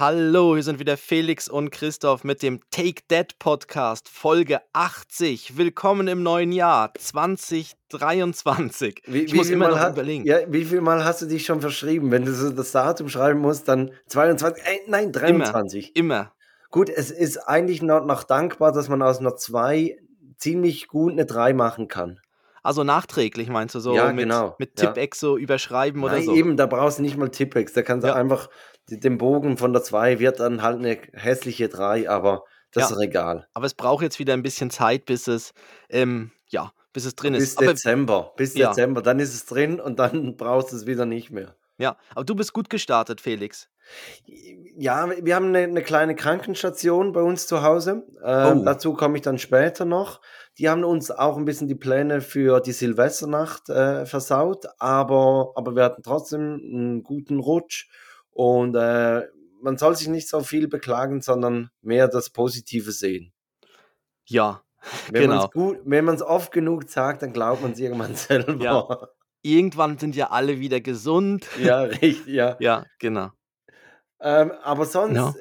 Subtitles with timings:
[0.00, 5.58] Hallo, hier sind wieder Felix und Christoph mit dem Take That Podcast, Folge 80.
[5.58, 9.02] Willkommen im neuen Jahr 2023.
[9.04, 10.24] Wie, ich wie muss viel immer Mal noch hat, überlegen.
[10.24, 12.10] ja, wie viel Mal hast du dich schon verschrieben?
[12.10, 15.94] Wenn du so das Datum schreiben musst, dann 22, äh, nein, 23.
[15.94, 16.32] Immer.
[16.70, 19.98] Gut, es ist eigentlich noch, noch dankbar, dass man aus einer 2
[20.38, 22.20] ziemlich gut eine 3 machen kann.
[22.62, 24.86] Also nachträglich meinst du so Ja, mit, genau, mit ja.
[24.86, 26.34] Tippex so überschreiben oder Nein, so?
[26.34, 27.72] eben, da brauchst du nicht mal Tippex.
[27.72, 28.14] Da kannst du Ja.
[28.14, 28.48] einfach,
[28.88, 32.96] den Bogen von der 2 wird dann halt eine hässliche 3, aber das Ja.
[32.96, 33.46] ist egal.
[33.54, 35.52] Aber es braucht jetzt wieder ein bisschen Zeit, bis es,
[35.88, 37.58] ähm, ja, bis es drin Bis ist.
[37.58, 38.68] Aber, Dezember, bis Ja.
[38.70, 41.56] Dezember, dann ist es drin und dann brauchst du es wieder nicht mehr.
[41.78, 43.68] ja, aber du bist gut gestartet, Felix.
[44.82, 48.06] Ja, wir haben eine, eine kleine Krankenstation bei uns zu Hause.
[48.24, 48.64] Ähm, Oh.
[48.64, 50.22] Dazu komme ich dann später noch.
[50.56, 55.76] Die haben uns auch ein bisschen die Pläne für die Silvesternacht äh, versaut, aber, aber
[55.76, 57.90] wir hatten trotzdem einen guten Rutsch
[58.30, 59.26] und äh,
[59.60, 63.34] man soll sich nicht so viel beklagen, sondern mehr das Positive sehen.
[64.26, 64.62] Ja,
[65.10, 65.34] Wenn Genau.
[65.40, 69.10] man's gut, wenn man es oft genug sagt, dann glaubt man es irgendwann selber.
[69.42, 71.46] irgendwann sind ja alle wieder gesund.
[71.62, 72.56] Ja, richtig, ja.
[72.60, 73.28] Ja, genau.
[74.22, 75.34] Ähm, aber sonst Ja.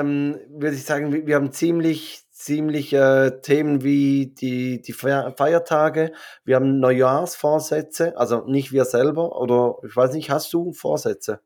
[0.00, 5.34] ähm, würde ich sagen, wir, wir haben ziemlich, ziemlich äh, Themen wie die, die Fe-
[5.36, 6.12] Feiertage.
[6.44, 9.40] Wir haben Neujahrsvorsätze, also nicht wir selber.
[9.40, 11.40] Oder ich weiß nicht, hast du Vorsätze?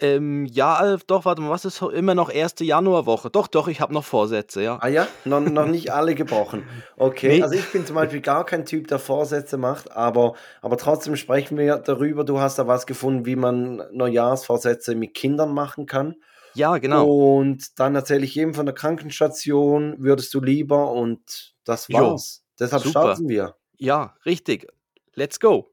[0.00, 3.28] Ähm, ja, äh, doch, warte mal, was ist immer noch erste Januarwoche?
[3.30, 4.78] Doch, doch, ich habe noch Vorsätze, ja.
[4.80, 6.64] Ah ja, noch, noch nicht alle gebrochen.
[6.96, 7.42] Okay, Nee.
[7.42, 11.56] also ich bin zum Beispiel gar kein Typ, der Vorsätze macht, aber, aber trotzdem sprechen
[11.56, 12.24] wir darüber.
[12.24, 16.16] Du hast da was gefunden, wie man Neujahrsvorsätze mit Kindern machen kann.
[16.54, 17.06] Ja, genau.
[17.38, 22.42] Und dann erzähle ich jedem von der Krankenstation, würdest du lieber und das Jo, war's.
[22.58, 23.00] Deshalb super.
[23.00, 23.54] starten wir.
[23.78, 24.66] Ja, richtig.
[25.14, 25.68] Let's go.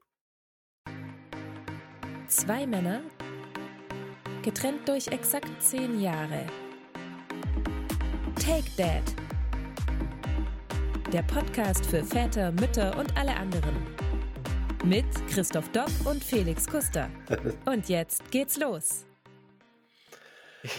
[2.27, 3.01] Zwei Männer,
[4.47, 6.45] getrennt durch exakt zehn Jahre.
[8.35, 9.03] Take Dad.
[11.11, 13.75] Der Podcast für Väter, Mütter und alle anderen.
[14.85, 17.09] Mit Christoph Dopp und Felix Kuster.
[17.65, 19.05] Und jetzt geht's los.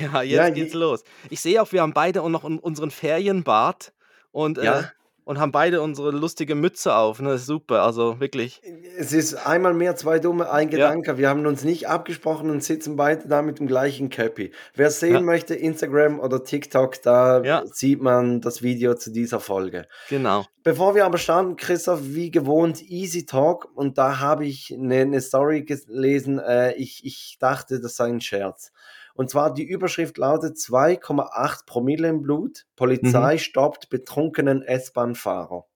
[0.01, 1.05] Ja, jetzt Ja, geht's los.
[1.29, 3.93] Ich sehe auch, wir haben beide auch noch un- unseren Ferienbart
[4.33, 4.93] und, äh, Ja.
[5.29, 7.21] Und haben beide unsere lustige Mütze auf.
[7.21, 7.37] Ne?
[7.37, 8.63] Super, also wirklich.
[8.97, 10.77] Es ist einmal mehr zwei dumme, ein Ja.
[10.79, 11.19] Gedanke.
[11.19, 14.53] Wir haben uns nicht abgesprochen und sitzen beide da mit dem gleichen Cappy.
[14.75, 15.21] Wer sehen Ja.
[15.21, 17.63] möchte, Instagram oder TikTok, da Ja.
[17.67, 19.87] sieht man das Video zu dieser Folge.
[20.09, 20.47] Genau.
[20.65, 23.69] Bevor wir aber starten, Christoph, wie gewohnt, Easy Talk.
[23.75, 26.39] Und da habe ich eine, eine Story gelesen.
[26.39, 28.73] Äh, ich, ich dachte, das sei ein Scherz.
[29.19, 32.67] Und zwar die Überschrift lautet 2,8 Promille im Blut.
[32.77, 35.67] Polizei stoppt betrunkenen S-Bahn-Fahrer.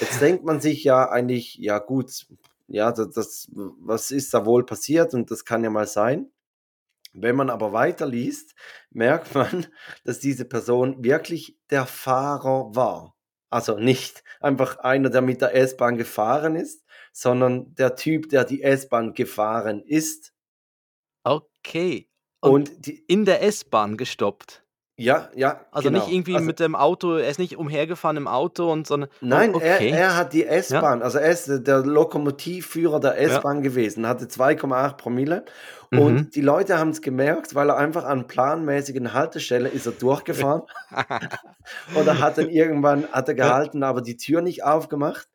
[0.00, 2.26] Jetzt denkt man sich ja eigentlich, ja gut,
[2.66, 5.12] ja, das, das, was ist da wohl passiert?
[5.12, 6.30] Und das kann ja mal sein.
[7.12, 8.54] Wenn man aber weiterliest,
[8.88, 9.66] merkt man,
[10.04, 13.14] dass diese Person wirklich der Fahrer war.
[13.50, 18.62] Also nicht einfach einer, der mit der S-Bahn gefahren ist, sondern der Typ, der die
[18.62, 20.32] S-Bahn gefahren ist.
[21.22, 22.07] Okay.
[22.40, 24.62] Und, Und die, in der S-Bahn gestoppt.
[24.96, 25.60] ja, ja.
[25.72, 26.00] Also genau.
[26.00, 29.10] nicht irgendwie Also, mit dem Auto, er ist nicht umhergefahren im Auto und sondern.
[29.20, 29.90] Nein, oh, okay.
[29.90, 34.96] er, er hat die S-Bahn, also er ist der Lokomotivführer der S-Bahn gewesen, hatte 2,8
[34.96, 35.44] Promille.
[35.90, 35.98] Mhm.
[35.98, 40.62] Und die Leute haben es gemerkt, weil er einfach an planmäßigen Haltestellen ist er durchgefahren.
[41.94, 45.28] Oder hat dann irgendwann hat er gehalten, aber die Tür nicht aufgemacht.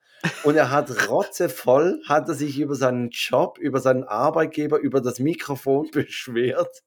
[0.43, 5.19] Und er hat rotzevoll, hat er sich über seinen Job, über seinen Arbeitgeber, über das
[5.19, 6.81] Mikrofon beschwert.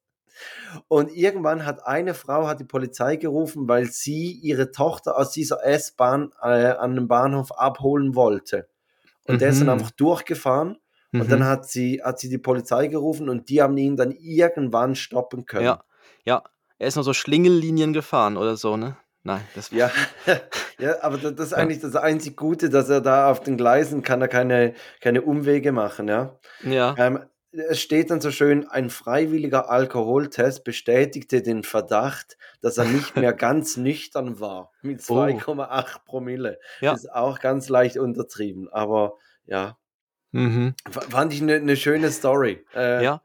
[0.89, 5.65] Und irgendwann hat eine Frau hat die Polizei gerufen, weil sie ihre Tochter aus dieser
[5.65, 8.69] S-Bahn äh, an dem Bahnhof abholen wollte.
[9.27, 9.73] Und der ist dann Mhm.
[9.75, 10.79] einfach durchgefahren.
[11.13, 11.45] Und dann Mhm.
[11.47, 15.65] hat sie, hat sie die Polizei gerufen und die haben ihn dann irgendwann stoppen können.
[15.65, 15.85] Ja,
[16.25, 16.43] ja.
[16.79, 18.97] Er ist nur so Schlingellinien gefahren oder so, ne?
[19.23, 19.91] Nein, das Ja,
[20.79, 24.21] ja aber das, ist eigentlich das einzig Gute, dass er da auf den Gleisen kann
[24.21, 26.39] er keine, keine Umwege machen, ja.
[26.63, 26.95] Ja.
[26.99, 27.21] Ähm,
[27.59, 33.33] es steht dann so schön, ein freiwilliger Alkoholtest bestätigte den Verdacht, dass er nicht mehr
[33.34, 35.15] ganz nüchtern war mit Oh.
[35.25, 36.59] 2,8 Promille.
[36.81, 36.92] Ja.
[36.92, 39.15] Ist auch ganz leicht untertrieben, aber
[39.47, 39.77] ja,
[40.33, 40.75] Mhm.
[40.91, 42.65] fand ich eine eine schöne Story.
[42.75, 43.22] Äh, Ja,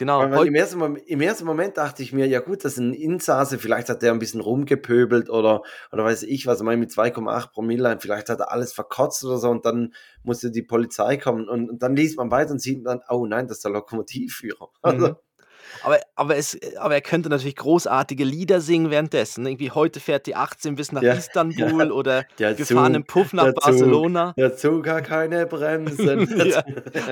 [0.00, 0.42] genau.
[0.42, 3.58] Im, ersten Moment, Im ersten Moment dachte ich mir, ja gut, das ist ein Insasse,
[3.58, 5.62] vielleicht hat der ein bisschen rumgepöbelt oder,
[5.92, 9.36] oder weiß ich was, ich meine mit 2,8 Promille, vielleicht hat er alles verkotzt oder
[9.36, 9.92] so und dann
[10.22, 13.46] musste die Polizei kommen und, und dann liest man weiter und sieht dann, oh nein,
[13.46, 14.70] das ist der Lokomotivführer.
[14.82, 15.16] Also, Mhm.
[15.82, 19.46] Aber, aber, es, aber er könnte natürlich großartige Lieder singen währenddessen.
[19.46, 21.90] Irgendwie heute fährt die 18 bis nach Ja, Istanbul ja.
[21.92, 23.64] oder Der gefahren Zug, im Puff nach der Zug.
[23.64, 24.34] Barcelona.
[24.36, 26.28] Der Zug hat keine Bremsen.
[26.50, 26.62] Ja,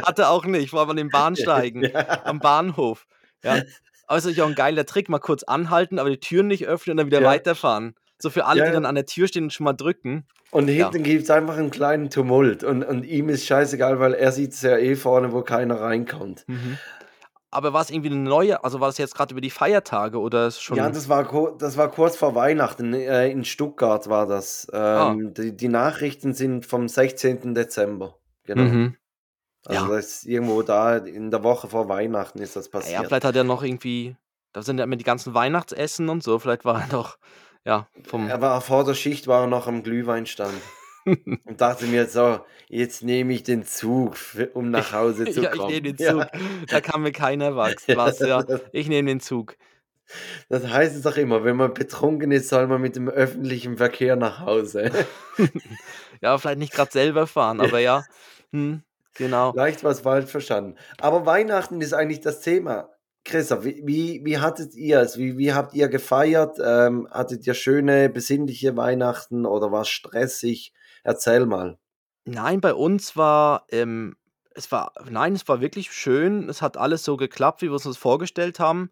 [0.06, 2.24] Hat er auch nicht, vor allem an den Bahnsteigen, Ja.
[2.24, 3.06] am Bahnhof.
[3.42, 3.62] Ja.
[4.06, 6.66] Aber es ist ja auch ein geiler Trick, mal kurz anhalten, aber die Türen nicht
[6.66, 7.28] öffnen und dann wieder Ja.
[7.28, 7.94] weiterfahren.
[8.18, 8.74] So für alle, Ja, die ja.
[8.74, 10.26] dann an der Tür stehen und schon mal drücken.
[10.50, 10.90] Und Ja.
[10.90, 12.64] hinten gibt es einfach einen kleinen Tumult.
[12.64, 16.44] Und, und ihm ist scheißegal, weil er sieht es ja eh vorne, wo keiner reinkommt.
[16.48, 16.78] Mhm.
[17.50, 20.48] Aber war es irgendwie eine neue, also war das jetzt gerade über die Feiertage oder
[20.48, 20.76] ist schon.
[20.76, 21.24] Ja, das war,
[21.58, 22.92] das war kurz vor Weihnachten.
[22.92, 24.68] Äh, in Stuttgart war das.
[24.70, 25.12] Ah.
[25.12, 27.54] Ähm, die, die Nachrichten sind vom 16.
[27.54, 28.16] Dezember.
[28.44, 28.62] Genau.
[28.64, 28.96] Mhm.
[29.64, 29.96] Also Ja.
[29.96, 33.06] das ist irgendwo da in der Woche vor Weihnachten ist das Ja, passiert.
[33.06, 34.16] vielleicht hat er noch irgendwie,
[34.52, 37.18] da sind ja immer die ganzen Weihnachtsessen und so, vielleicht war er noch,
[37.64, 38.28] ja, vom.
[38.28, 40.54] Er war vor der Schicht, war er noch am Glühweinstand
[41.44, 44.16] und dachte mir so, jetzt nehme ich den Zug,
[44.54, 45.72] um nach Hause zu ja, ich kommen.
[45.72, 46.12] nehme den Ja.
[46.12, 46.40] Zug.
[46.68, 47.86] Da kann mir keiner was.
[47.86, 48.44] Ja, ja.
[48.72, 49.56] Ich nehme den Zug.
[50.48, 54.16] Das heißt es doch immer, wenn man betrunken ist, soll man mit dem öffentlichen Verkehr
[54.16, 54.90] nach Hause.
[56.20, 58.04] Ja, vielleicht nicht gerade selber fahren, aber ja.
[58.50, 58.82] Hm,
[59.14, 59.52] genau.
[59.54, 60.74] Leicht was falsch verstanden.
[61.00, 62.88] Aber Weihnachten ist eigentlich das Thema.
[63.24, 65.16] Christoph, wie, wie, wie hattet ihr es?
[65.16, 66.58] Wie, wie habt ihr gefeiert?
[66.64, 70.72] Ähm, hattet ihr schöne, besinnliche Weihnachten oder war es stressig?
[71.04, 71.78] Erzähl mal.
[72.24, 74.16] Nein, bei uns war, ähm,
[74.54, 76.48] es war, nein, es war wirklich schön.
[76.48, 78.90] Es hat alles so geklappt, wie wir uns das vorgestellt haben.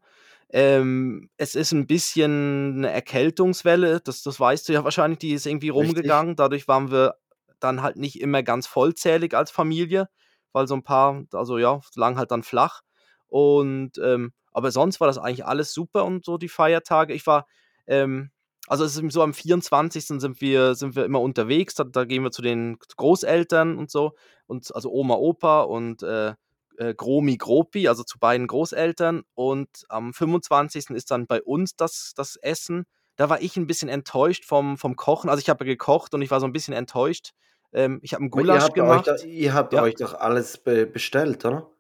[0.51, 5.45] Ähm, es ist ein bisschen eine Erkältungswelle, das, das weißt du ja wahrscheinlich, die ist
[5.47, 5.89] irgendwie Richtig.
[5.89, 6.37] rumgegangen.
[6.37, 7.17] Dadurch waren wir
[7.59, 10.09] dann halt nicht immer ganz vollzählig als Familie,
[10.53, 12.83] weil so ein paar, also ja, lang halt dann flach.
[13.27, 17.13] Und ähm, aber sonst war das eigentlich alles super und so die Feiertage.
[17.13, 17.47] Ich war,
[17.87, 18.31] ähm,
[18.67, 20.07] also es ist so am 24.
[20.07, 24.13] sind wir, sind wir immer unterwegs, da, da gehen wir zu den Großeltern und so,
[24.47, 26.35] und also Oma, Opa und äh,
[26.79, 29.23] äh, Gromi, Gropi, also zu beiden Großeltern.
[29.35, 30.91] Und am 25.
[30.91, 32.85] ist dann bei uns das, das Essen.
[33.17, 35.31] Da war ich ein bisschen enttäuscht vom, vom Kochen.
[35.31, 37.31] Also ich habe gekocht und ich war so ein bisschen enttäuscht.
[37.73, 39.07] Ähm, ich habe einen Gulasch habt, euch, gemacht.
[39.07, 39.83] da, ihr habt Ja.
[39.83, 41.71] euch doch alles be bestellt, oder?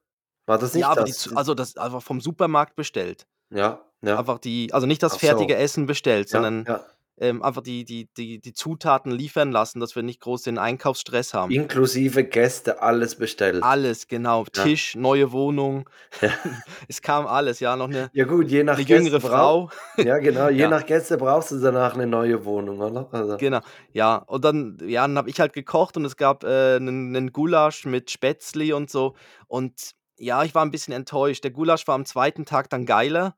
[0.47, 1.19] War das nicht Ja, aber die, das?
[1.21, 3.27] zu- also das einfach vom Supermarkt bestellt.
[3.51, 4.19] ja, ja.
[4.19, 5.19] Einfach die, also nicht das so.
[5.19, 6.85] fertige Essen bestellt, sondern ja.
[7.19, 11.33] ähm, einfach die, die, die, die Zutaten liefern lassen, dass wir nicht groß den Einkaufsstress
[11.33, 11.51] haben.
[11.51, 13.63] Inklusive Gäste, alles bestellt.
[13.63, 14.45] Alles, genau.
[14.45, 15.89] Tisch, neue Wohnung.
[16.89, 17.75] es kam alles, ja.
[17.77, 19.71] Noch eine, Ja gut, je nach jüngere Frau.
[19.97, 20.51] Ja, genau.
[20.51, 23.09] Je nach Gäste brauchst du danach eine neue Wohnung, oder?
[23.13, 23.61] Also, Genau,
[23.93, 24.17] ja.
[24.17, 27.87] Und dann, ja, dann habe ich halt gekocht und es gab äh, einen, einen Gulasch
[27.87, 29.15] mit Spätzli und so.
[29.49, 31.45] Und ja, ich war ein bisschen enttäuscht.
[31.45, 33.37] Der Gulasch war am zweiten Tag dann geiler.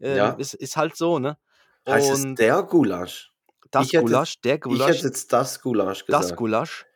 [0.00, 0.28] Ähm, Ja.
[0.30, 1.36] ist, ist halt so, ne?
[1.88, 3.32] heißt es Und der Gulasch?
[3.70, 6.24] das ich Gulasch, der Ich Gulasch, hätte jetzt das Gulasch gesagt.
[6.24, 6.86] das Gulasch,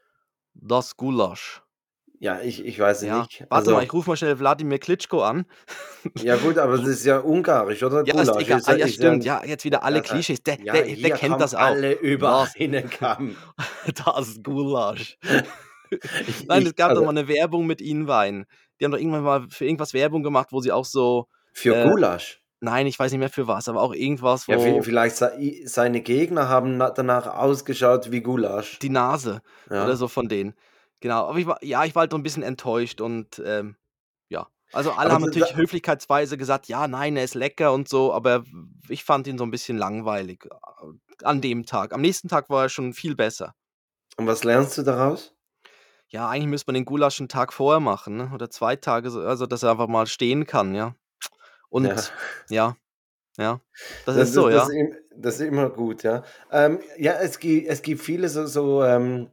[0.54, 1.62] das Gulasch.
[2.20, 3.40] Ja, ich, ich weiß Ja, nicht.
[3.42, 5.46] warte Also, mal, ich rufe mal schnell Wladimir Klitschko an.
[6.18, 8.04] ja gut, aber das ist ja ungarisch, oder?
[8.06, 8.58] Ja, ist Gulasch egal.
[8.60, 9.24] ist Ah, ja, ist stimmt.
[9.24, 10.42] Ja, jetzt wieder alle äh, Klischees.
[10.42, 11.60] Der, ja, der, hier der kennt das auch.
[11.60, 12.54] alle über Was?
[12.58, 13.36] einen Kamm.
[14.04, 15.18] Das Gulasch.
[16.26, 18.46] Ich- Nein, ich- es gab also, doch mal eine Werbung mit ihnen Wein.
[18.80, 21.88] Die haben doch irgendwann mal für irgendwas Werbung gemacht, wo sie auch so, Für äh,
[21.88, 22.40] Gulasch.
[22.64, 25.32] Nein, ich weiß nicht mehr für was, aber auch irgendwas, wo Ja, vi- vielleicht se-
[25.66, 28.78] seine Gegner haben na- danach ausgeschaut wie Gulasch.
[28.80, 29.84] die Nase Ja.
[29.84, 30.54] oder so von denen.
[31.00, 33.76] Genau, aber ich war, ja, ich war halt so ein bisschen enttäuscht und ähm,
[34.28, 34.48] ja.
[34.72, 38.42] Also alle Aber haben natürlich höflichkeitsweise gesagt, ja, nein, er ist lecker und so, aber
[38.88, 41.92] ich fand ihn so ein bisschen langweilig äh, an dem Tag.
[41.92, 43.54] Am nächsten Tag war er schon viel besser.
[44.16, 45.34] Und was lernst du daraus?
[46.08, 48.30] Ja, eigentlich müsste man den Gulasch einen Tag vorher machen, ne?
[48.34, 50.94] Oder zwei Tage, so- also dass er einfach mal stehen kann, ja.
[51.74, 51.96] Und Ja.
[52.50, 52.76] ja,
[53.36, 53.60] ja,
[54.06, 54.86] das, Das ist so, das ja.
[55.16, 56.22] Das ist immer gut, ja.
[56.52, 59.28] Ähm, ja, es gibt, es gibt viele so, so, ähm,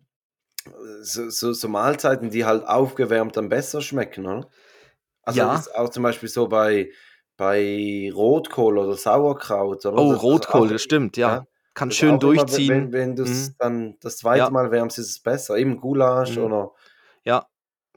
[1.03, 4.49] so, so, so Mahlzeiten, die halt aufgewärmt dann besser schmecken, oder?
[5.21, 5.53] Also Ja.
[5.53, 6.89] ist auch zum Beispiel so bei,
[7.37, 9.85] bei Rotkohl oder Sauerkraut.
[9.85, 9.97] Oder?
[9.99, 11.29] Oh, Das Rotkohl, auch- das stimmt, ja.
[11.29, 12.69] ja, Kann schön auch immer, durchziehen.
[12.69, 13.55] wenn, wenn du es Mhm.
[13.59, 14.49] dann das zweite Ja.
[14.49, 15.57] Mal wärmst, ist es besser.
[15.57, 16.43] Eben Gulasch Mhm.
[16.43, 16.71] oder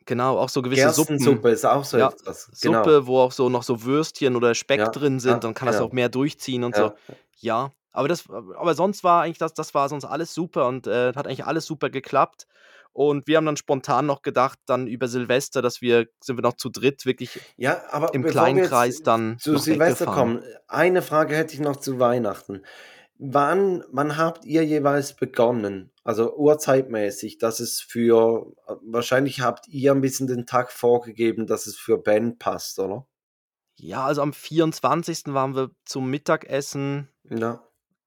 [0.06, 1.16] genau, auch so gewisse Suppen.
[1.16, 2.50] Gerstensuppe ist auch so Ja, etwas.
[2.60, 2.82] Genau.
[2.82, 5.66] Suppe, wo auch so noch so Würstchen oder Speck Ja, drin ja, sind, dann kann
[5.66, 6.88] das auch mehr durchziehen und Ja.
[6.88, 6.96] so.
[7.40, 11.12] Ja, aber das, aber sonst war eigentlich das, das war sonst alles super und äh,
[11.14, 12.46] hat eigentlich alles super geklappt.
[12.92, 16.54] Und wir haben dann spontan noch gedacht, dann über Silvester, dass wir, sind wir noch
[16.54, 21.54] zu dritt wirklich Ja, aber im kleinen Kreis dann zu Silvester kommen, eine Frage hätte
[21.54, 22.62] ich noch zu Weihnachten.
[23.18, 25.92] Wann, wann habt ihr jeweils begonnen?
[26.02, 28.52] Also uhrzeitmäßig, dass es für,
[28.82, 33.06] wahrscheinlich habt ihr ein bisschen den Tag vorgegeben, dass es für Ben passt, oder?
[33.78, 35.26] Ja, also am 24.
[35.34, 37.62] waren wir zum Mittagessen Ja.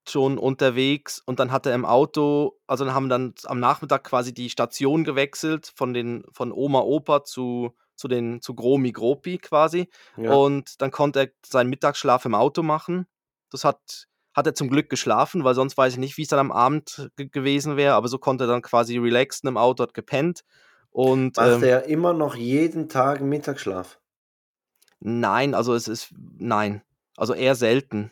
[0.07, 4.03] schon unterwegs und dann hat er im Auto, also dann haben wir dann am Nachmittag
[4.03, 9.37] quasi die Station gewechselt von den von Oma Opa zu zu den zu Gromi Gropi
[9.39, 10.33] quasi Ja.
[10.33, 13.07] und dann konnte er seinen Mittagsschlaf im Auto machen.
[13.49, 14.07] Das hat
[14.38, 17.10] hat er zum Glück geschlafen, weil sonst weiß ich nicht, wie es dann am Abend
[17.17, 20.44] ge gewesen wäre, aber so konnte er dann quasi relaxen im Auto, hat gepennt
[20.91, 24.00] und Macht ähm, er immer noch jeden Tag Mittagsschlaf?
[25.00, 26.84] nein, also es ist nein.
[27.17, 28.12] Also eher selten.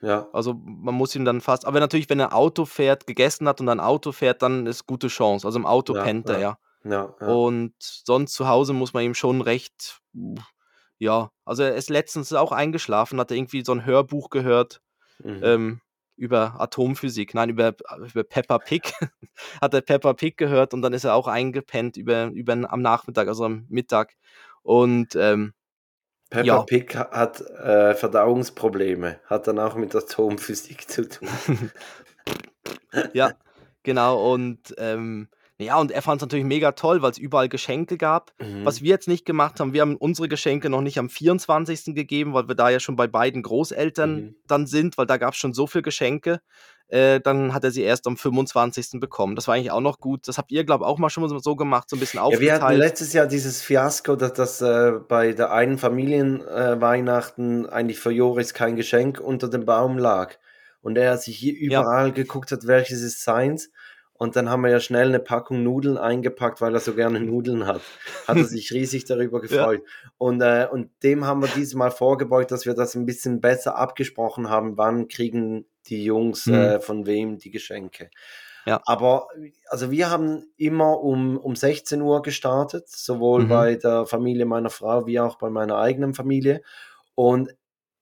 [0.00, 0.28] Ja.
[0.32, 1.66] Also man muss ihn dann fast.
[1.66, 5.08] Aber natürlich, wenn er Auto fährt, gegessen hat und dann Auto fährt, dann ist gute
[5.08, 5.44] Chance.
[5.44, 6.40] Also im Auto Ja, pennt er, ja.
[6.40, 6.58] ja.
[6.84, 7.26] Ja, ja.
[7.26, 10.02] Und sonst zu Hause muss man ihm schon recht,
[10.98, 14.82] ja, also er ist letztens auch eingeschlafen, hat er irgendwie so ein Hörbuch gehört
[15.22, 15.40] Mhm.
[15.42, 15.80] ähm,
[16.16, 18.92] über Atomphysik, nein, über, über Peppa Pig.
[19.60, 23.28] hat er Peppa Pig gehört und dann ist er auch eingepennt über, über am Nachmittag,
[23.28, 24.14] also am Mittag.
[24.62, 25.54] Und ähm,
[26.30, 26.62] Peppa ja.
[26.62, 31.28] Pig ha- hat äh, Verdauungsprobleme, hat dann auch mit Atomphysik zu tun.
[33.12, 33.32] ja,
[33.82, 34.32] genau.
[34.32, 38.32] Und ähm, ja, und er fand es natürlich mega toll, weil es überall Geschenke gab.
[38.40, 38.64] Mhm.
[38.64, 41.94] Was wir jetzt nicht gemacht haben, wir haben unsere Geschenke noch nicht am 24.
[41.94, 44.34] gegeben, weil wir da ja schon bei beiden Großeltern Mhm.
[44.46, 46.40] dann sind, weil da gab es schon so viele Geschenke.
[46.88, 49.00] Äh, dann hat er sie erst am 25.
[49.00, 49.36] bekommen.
[49.36, 50.28] Das war eigentlich auch noch gut.
[50.28, 52.28] Das habt ihr, glaube ich, auch mal schon mal so gemacht, so ein bisschen Ja,
[52.38, 52.78] wir hatten aufgeteilt.
[52.78, 58.54] letztes Jahr dieses Fiasko, dass das äh, bei der einen Familienweihnachten äh, eigentlich für Joris
[58.54, 60.34] kein Geschenk unter dem Baum lag.
[60.82, 61.80] Und er sich hier Ja.
[61.80, 63.70] überall geguckt hat, welches ist seins.
[64.24, 67.66] Und dann haben wir ja schnell eine Packung Nudeln eingepackt, weil er so gerne Nudeln
[67.66, 67.82] hat.
[68.26, 69.82] Hat er sich riesig darüber gefreut.
[70.18, 73.76] Und, äh, und dem haben wir dieses Mal vorgebeugt, dass wir das ein bisschen besser
[73.76, 76.54] abgesprochen haben, wann kriegen die Jungs Mhm.
[76.54, 78.08] äh, von wem die Geschenke.
[78.64, 78.80] Ja.
[78.86, 79.28] Aber
[79.68, 83.48] also wir haben immer um, um 16 Uhr gestartet, sowohl Mhm.
[83.48, 86.62] bei der Familie meiner Frau wie auch bei meiner eigenen Familie.
[87.14, 87.54] Und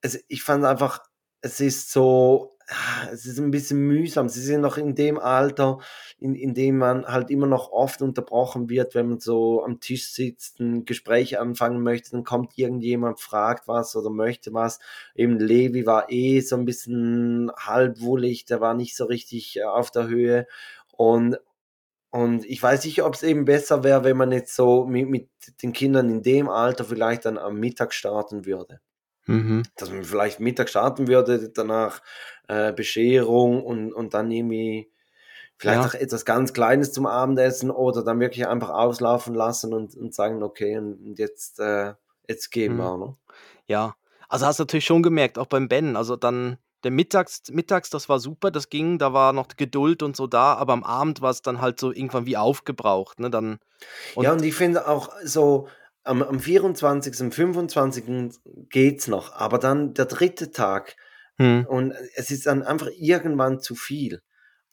[0.02, 1.00] es, ich fand einfach,
[1.40, 2.51] es ist so,
[3.12, 4.28] es ist ein bisschen mühsam.
[4.28, 5.78] Sie sind noch in dem Alter,
[6.18, 10.10] in, in dem man halt immer noch oft unterbrochen wird, wenn man so am Tisch
[10.12, 14.78] sitzt, ein Gespräch anfangen möchte, dann kommt irgendjemand, fragt was oder möchte was.
[15.14, 19.90] Eben Levi war eh so ein bisschen halbwullig, der war nicht so richtig äh, auf
[19.90, 20.46] der Höhe.
[20.96, 21.38] Und,
[22.10, 25.28] und ich weiß nicht, ob es eben besser wäre, wenn man jetzt so mit, mit
[25.62, 28.80] den Kindern in dem Alter vielleicht dann am Mittag starten würde
[29.26, 29.62] Mhm.
[29.76, 32.02] dass man vielleicht Mittag starten würde, danach
[32.48, 34.90] äh, Bescherung und, und dann irgendwie
[35.56, 35.88] vielleicht Ja.
[35.88, 40.42] auch etwas ganz Kleines zum Abendessen oder dann wirklich einfach auslaufen lassen und, und sagen,
[40.42, 41.94] okay, und jetzt, äh,
[42.28, 42.78] jetzt gehen Mhm.
[42.78, 42.96] wir.
[42.98, 43.16] Ne?
[43.68, 43.94] Ja,
[44.28, 48.08] also hast du natürlich schon gemerkt, auch beim Ben, also dann der Mittags, mittags, das
[48.08, 51.30] war super, das ging, da war noch Geduld und so da, aber am Abend war
[51.30, 53.60] es dann halt so irgendwann wie aufgebraucht, ne, dann
[54.14, 55.68] und ja, und ich finde auch so,
[56.04, 58.40] am, am 24., am 25.
[58.68, 60.96] geht's noch, aber dann der dritte Tag
[61.38, 64.22] hm, und es ist dann einfach irgendwann zu viel.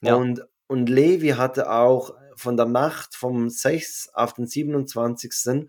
[0.02, 4.10] ja, Und, und Levi hatte auch von der Nacht vom 6.
[4.14, 5.68] auf den 27.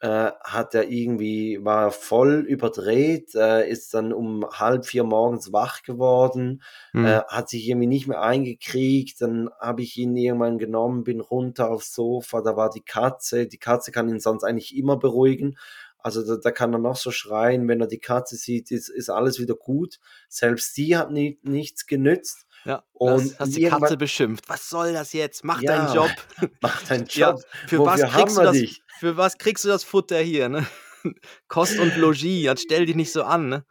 [0.00, 5.82] Äh, hat er irgendwie, war voll überdreht, äh, ist dann um halb vier morgens wach
[5.82, 6.62] geworden,
[6.92, 11.20] hm, äh, hat sich irgendwie nicht mehr eingekriegt, dann habe ich ihn irgendwann genommen, bin
[11.20, 15.56] runter aufs Sofa, da war die Katze, die Katze kann ihn sonst eigentlich immer beruhigen,
[15.98, 19.08] also da, da kann er noch so schreien, wenn er die Katze sieht, ist, ist
[19.08, 19.98] alles wieder gut,
[20.28, 24.48] selbst die hat nie, nichts genützt ja, und hast, die Katze beschimpft.
[24.48, 25.42] Was soll das jetzt?
[25.44, 26.10] Mach Ja, deinen Job.
[26.60, 28.52] mach deinen Ja, Job, für wofür was kriegst du das?
[28.52, 28.82] dich?
[28.98, 30.66] Für was kriegst du das Futter hier, ne?
[31.48, 33.64] Kost und Logis, jetzt stell dich nicht so an, ne?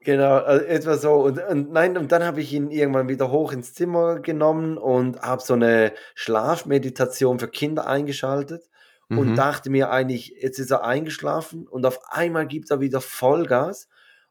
[0.00, 1.14] Genau, äh, etwa so.
[1.14, 5.20] Und, und nein, und dann habe ich ihn irgendwann wieder hoch ins Zimmer genommen und
[5.22, 8.68] habe so eine Schlafmeditation für Kinder eingeschaltet
[9.08, 9.36] und Mhm.
[9.36, 13.88] dachte mir eigentlich, jetzt ist er eingeschlafen und auf einmal gibt er wieder Vollgas.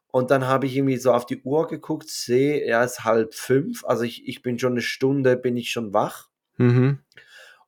[0.08, 3.84] Und dann habe ich irgendwie so auf die Uhr geguckt, sehe, er ist halb fünf,
[3.84, 6.28] also ich, ich bin schon eine Stunde, bin ich schon wach.
[6.56, 7.00] Mhm.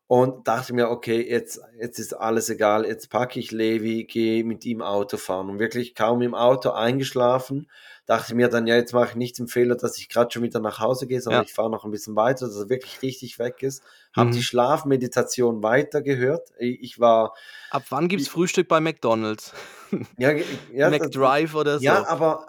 [0.09, 4.65] Und dachte mir, okay, jetzt, jetzt ist alles egal, jetzt packe ich Levi, gehe mit
[4.65, 5.51] ihm Auto fahren.
[5.51, 7.69] Und wirklich kaum im Auto eingeschlafen,
[8.07, 10.61] dachte mir dann, ja, jetzt mache ich nicht den Fehler, dass ich gerade schon wieder
[10.61, 11.47] nach Hause gehe, sondern Ja.
[11.49, 13.83] ich fahre noch ein bisschen weiter, dass er wirklich richtig weg ist.
[14.15, 14.35] Habe Mhm.
[14.35, 16.51] die Schlafmeditation weitergehört.
[16.59, 17.35] Ich war,
[17.71, 19.53] Ab wann gibt's Frühstück bei McDonalds?
[20.19, 20.31] ja,
[20.73, 21.85] ja, McDrive oder so?
[21.85, 22.47] ja, aber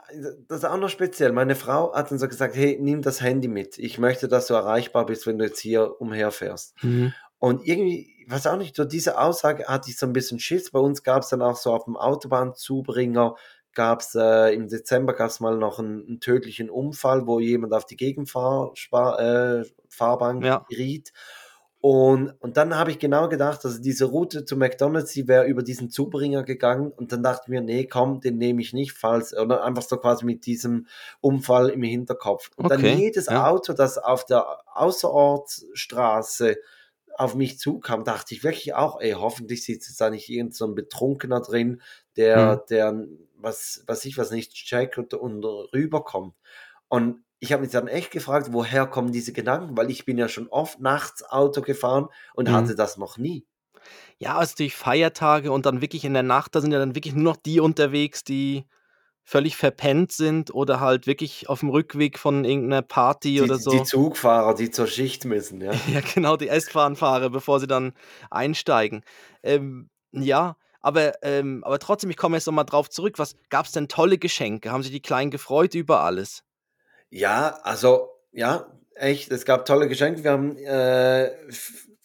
[0.48, 1.32] das ist auch noch speziell.
[1.32, 3.80] Meine Frau hat dann so gesagt, hey, nimm das Handy mit.
[3.80, 6.76] Ich möchte, dass du erreichbar bist, wenn du jetzt hier umherfährst.
[6.84, 7.14] Mhm.
[7.39, 10.72] Und irgendwie, weiß auch nicht, durch diese Aussage hatte ich so ein bisschen Schiss.
[10.72, 13.36] Bei uns gab es dann auch so auf dem Autobahnzubringer,
[13.74, 17.74] gab es äh, im Dezember gab es mal noch einen, einen tödlichen Unfall, wo jemand
[17.74, 18.74] auf die Gegenfahrbahn
[19.20, 19.65] äh,
[20.39, 20.65] Ja.
[20.67, 21.13] geriet.
[21.79, 25.62] Und, und dann habe ich genau gedacht, also diese Route zu McDonalds, die wäre über
[25.62, 26.91] diesen Zubringer gegangen.
[26.91, 29.98] Und dann dachte ich mir, nee, komm, den nehme ich nicht, falls, oder einfach so
[29.98, 30.88] quasi mit diesem
[31.22, 32.50] Unfall im Hinterkopf.
[32.56, 33.44] Und dann Okay, jedes ja.
[33.48, 36.58] Auto, das auf der Außerortsstraße
[37.17, 40.65] auf mich zukam, dachte ich wirklich auch, ey, hoffentlich sitzt jetzt da nicht irgend so
[40.65, 41.81] ein Betrunkener drin,
[42.15, 42.57] der, Hm.
[42.69, 43.05] der,
[43.36, 46.36] was, was ich was nicht checkt und, und rüberkommt.
[46.89, 50.27] Und ich habe mich dann echt gefragt, woher kommen diese Gedanken, weil ich bin ja
[50.29, 52.51] schon oft nachts Auto gefahren und Mhm.
[52.51, 53.45] hatte das noch nie.
[54.19, 57.13] Ja, also durch Feiertage und dann wirklich in der Nacht, da sind ja dann wirklich
[57.13, 58.65] nur noch die unterwegs, die
[59.27, 63.62] völlig verpennt sind oder halt wirklich auf dem Rückweg von irgendeiner Party Die, oder die
[63.62, 63.84] so.
[63.84, 65.74] Zugfahrer, die zur Schicht müssen, ja.
[65.93, 67.91] Ja, genau, die S-Bahn-Fahrer, bevor sie dann
[68.31, 69.03] einsteigen.
[69.43, 73.19] Ähm, ja, aber, ähm, aber trotzdem, ich komme jetzt noch mal drauf zurück.
[73.19, 74.72] Was gab's denn tolle Geschenke?
[74.72, 76.46] Haben sich die Kleinen gefreut über alles?
[77.10, 80.24] Ja, also, ja, echt, es gab tolle Geschenke.
[80.24, 81.31] Wir haben, äh,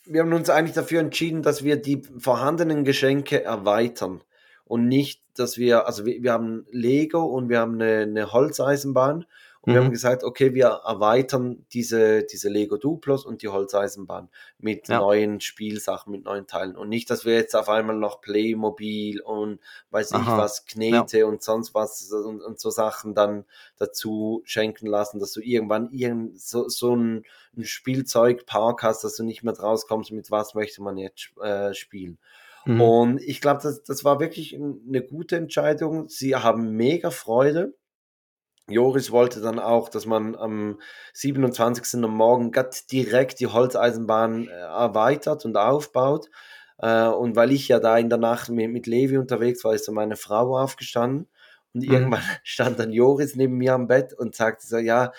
[0.07, 4.25] wir haben uns eigentlich dafür entschieden, dass wir die vorhandenen Geschenke erweitern
[4.65, 9.27] und nicht, dass wir, also wir, wir haben Lego und wir haben eine, eine Holzeisenbahn
[9.61, 9.81] und wir Mhm.
[9.81, 14.29] haben gesagt, okay, wir erweitern diese, diese Lego Duplos und die Holzeisenbahn
[14.59, 14.99] mit Ja.
[14.99, 19.61] neuen Spielsachen, mit neuen Teilen und nicht, dass wir jetzt auf einmal noch Playmobil und
[19.91, 23.45] weiß ich Aha, was, Knete und sonst was und, und so Sachen dann
[23.79, 27.25] dazu schenken lassen, dass du irgendwann irgend so, so ein,
[27.57, 31.73] ein Spielzeugpark hast, dass du nicht mehr draus kommst, mit was möchte man jetzt äh,
[31.75, 32.19] spielen.
[32.65, 32.81] Mhm.
[32.81, 36.09] Und ich glaube, das, das war wirklich ein- eine gute Entscheidung.
[36.09, 37.75] Sie haben mega Freude.
[38.69, 40.81] Joris wollte dann auch, dass man am
[41.15, 42.05] 27.
[42.05, 42.53] am Morgen
[42.91, 46.29] direkt die Holzeisenbahn äh, erweitert und aufbaut.
[46.79, 49.89] Äh, und weil ich ja da in der Nacht mit, mit Levi unterwegs war, ist
[49.89, 51.29] dann meine Frau aufgestanden.
[51.75, 51.93] Und Mhm.
[51.93, 55.13] irgendwann stand dann Joris neben mir am Bett und sagte so, ja,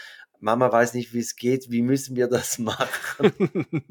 [0.44, 3.32] Mama weiß nicht, wie es geht, wie müssen wir das machen?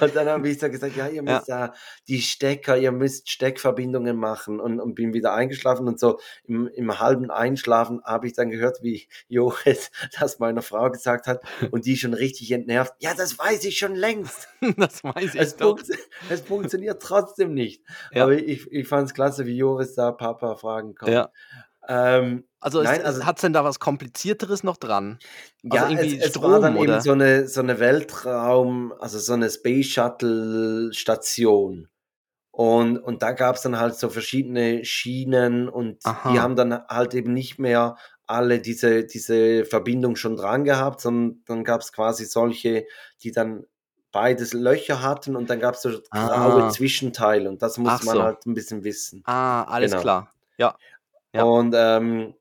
[0.00, 1.22] Und dann habe ich so gesagt, ja, ihr Ja.
[1.22, 1.74] müsst da
[2.06, 7.00] die Stecker, ihr müsst Steckverbindungen machen und, und bin wieder eingeschlafen und so im, im
[7.00, 11.96] halben Einschlafen habe ich dann gehört, wie Joris das meiner Frau gesagt hat und die
[11.96, 14.48] schon richtig entnervt, ja, das weiß ich schon längst.
[14.76, 15.76] das weiß ich Es, doch.
[15.78, 15.96] funktio
[16.30, 17.82] es funktioniert trotzdem nicht.
[18.12, 18.22] Ja.
[18.22, 21.12] Aber ich, ich fand es klasse, wie Joris da Papa fragen konnte.
[21.12, 21.30] Ja.
[21.88, 25.18] Ähm, Also, Nein, also- hat es denn da was Komplizierteres noch dran?
[25.70, 26.92] Also ja, irgendwie es, es war Strom, dann oder?
[26.94, 31.88] eben so eine, so eine Weltraum, also so eine Space Shuttle Station.
[32.50, 36.40] Und, und da gab es dann halt so verschiedene Schienen und die Aha.
[36.40, 41.62] haben dann halt eben nicht mehr alle diese, diese Verbindung schon dran gehabt, sondern dann
[41.64, 42.86] gab es quasi solche,
[43.22, 43.64] die dann
[44.10, 46.70] beides Löcher hatten und dann gab es so graue Ah.
[46.70, 48.22] Zwischenteile und das Ach muss man so.
[48.22, 49.22] halt ein bisschen wissen.
[49.26, 50.02] Ah, alles Genau.
[50.02, 50.32] klar.
[50.58, 50.74] Ja.
[51.36, 51.44] Ja.
[51.44, 52.34] Und ähm,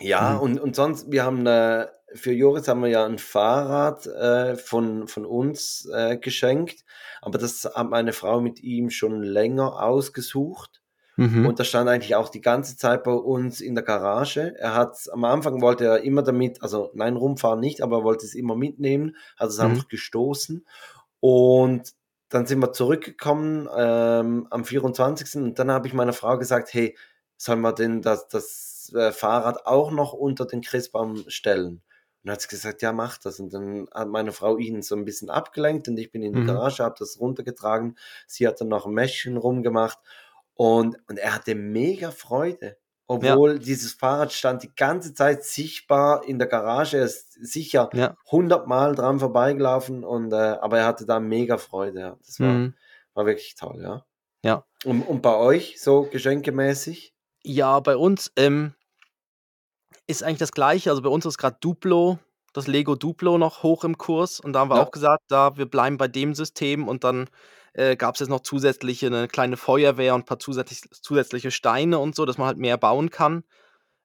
[0.00, 0.40] ja, Mhm.
[0.40, 5.06] und, und sonst, wir haben äh, für Joris haben wir ja ein Fahrrad äh, von,
[5.06, 6.84] von uns äh, geschenkt,
[7.22, 10.80] aber das hat meine Frau mit ihm schon länger ausgesucht.
[11.16, 11.46] Mhm.
[11.46, 14.54] Und das stand eigentlich auch die ganze Zeit bei uns in der Garage.
[14.58, 18.24] Er hat am Anfang wollte er immer damit, also nein, rumfahren nicht, aber er wollte
[18.24, 19.64] es immer mitnehmen, hat es Mhm.
[19.66, 20.66] einfach gestoßen.
[21.20, 21.92] Und
[22.30, 25.36] dann sind wir zurückgekommen ähm, am 24.
[25.42, 26.96] Und dann habe ich meiner Frau gesagt, hey,
[27.40, 31.76] sollen wir denn das, das äh, Fahrrad auch noch unter den Christbaum stellen?
[32.22, 33.40] Und dann hat sie gesagt, ja, mach das.
[33.40, 36.40] Und dann hat meine Frau ihn so ein bisschen abgelenkt und ich bin in die
[36.40, 36.46] Mhm.
[36.46, 37.96] Garage, habe das runtergetragen.
[38.26, 39.98] Sie hat dann noch ein Mäschchen rumgemacht
[40.54, 42.76] und, und er hatte mega Freude.
[43.06, 46.98] Obwohl dieses Fahrrad stand die ganze Zeit sichtbar in der Garage.
[46.98, 48.16] Er ist sicher Ja.
[48.30, 52.00] hundertmal dran vorbeigelaufen und äh, aber er hatte da mega Freude.
[52.00, 52.16] Ja.
[52.24, 52.74] Das war, Mhm.
[53.14, 54.04] war wirklich toll, ja.
[54.44, 54.64] Ja.
[54.84, 57.14] Und, und bei euch, so geschenkemäßig?
[57.44, 58.74] Ja, bei uns ähm,
[60.06, 60.90] ist eigentlich das Gleiche.
[60.90, 62.18] Also bei uns ist gerade Duplo,
[62.52, 64.40] das Lego Duplo noch hoch im Kurs.
[64.40, 64.82] Und da haben wir Ja.
[64.82, 67.28] auch gesagt, da wir bleiben bei dem System und dann
[67.72, 71.98] äh, gab es jetzt noch zusätzliche eine kleine Feuerwehr und ein paar zusätzlich, zusätzliche Steine
[71.98, 73.44] und so, dass man halt mehr bauen kann.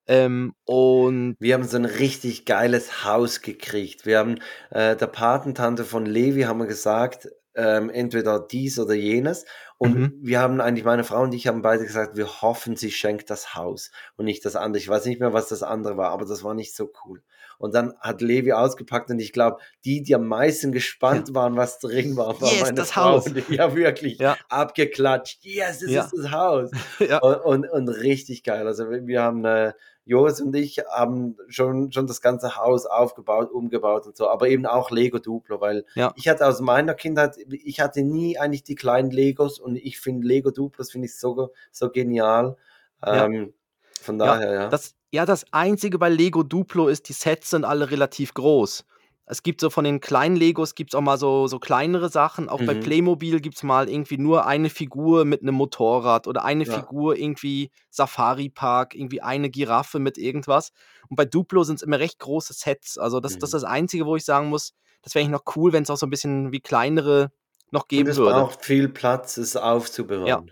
[0.08, 4.06] Ähm, und Wir haben so ein richtig geiles Haus gekriegt.
[4.06, 9.46] Wir haben äh, der Patentante von Levi haben wir gesagt, ähm, entweder dies oder jenes.
[9.78, 10.20] Und Mhm.
[10.22, 13.56] wir haben eigentlich, meine Frau und ich haben beide gesagt, wir hoffen, sie schenkt das
[13.56, 14.78] Haus und nicht das andere.
[14.80, 17.22] Ich weiß nicht mehr, was das andere war, aber das war nicht so cool.
[17.58, 21.80] Und dann hat Levi ausgepackt und ich glaube, die, die am meisten gespannt waren, was
[21.80, 23.04] drin war, war Yes, meine das Frau.
[23.18, 23.28] Haus.
[23.28, 24.38] Ich habe wirklich Ja.
[24.50, 25.44] abgeklatscht.
[25.44, 26.04] Yes, es Ja.
[26.06, 26.72] ist das Haus.
[27.00, 27.36] ja, Und,
[27.66, 28.68] und, und richtig geil.
[28.68, 29.74] Also wir haben, äh,
[30.06, 34.66] Joris und ich haben schon, schon das ganze Haus aufgebaut, umgebaut und so, aber eben
[34.66, 36.14] auch Lego Duplo, weil Ja.
[36.16, 40.28] ich hatte aus meiner Kindheit, ich hatte nie eigentlich die kleinen Legos und ich finde
[40.28, 42.56] Lego Duplos finde ich so, so genial.
[43.04, 43.26] Ja.
[43.26, 43.54] Ähm,
[44.02, 44.70] von daher, ja.
[44.70, 48.86] Das, ja, das Einzige bei Lego Duplo ist, die Sets sind alle relativ groß.
[49.28, 52.48] Es gibt so von den kleinen Legos gibt es auch mal so, so kleinere Sachen.
[52.48, 52.80] Auch bei Mhm.
[52.82, 56.74] Playmobil gibt es mal irgendwie nur eine Figur mit einem Motorrad oder eine Ja.
[56.74, 60.72] Figur irgendwie Safari Park, irgendwie eine Giraffe mit irgendwas.
[61.10, 62.98] Und bei Duplo sind es immer recht große Sets.
[63.00, 63.56] Also das, das ist Mhm.
[63.56, 66.06] das Einzige, wo ich sagen muss, das wäre eigentlich noch cool, wenn es auch so
[66.06, 67.32] ein bisschen wie kleinere
[67.72, 68.42] noch Und geben es würde.
[68.42, 70.52] braucht viel Platz, es aufzubewahren.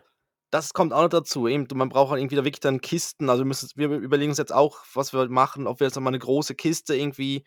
[0.51, 1.47] Das kommt auch noch dazu.
[1.47, 3.29] Eben, man braucht halt irgendwie da wirklich dann Kisten.
[3.29, 6.03] Also wir, müssen, wir überlegen uns jetzt auch, was wir machen, ob wir jetzt noch
[6.03, 7.43] mal eine große Kiste irgendwie,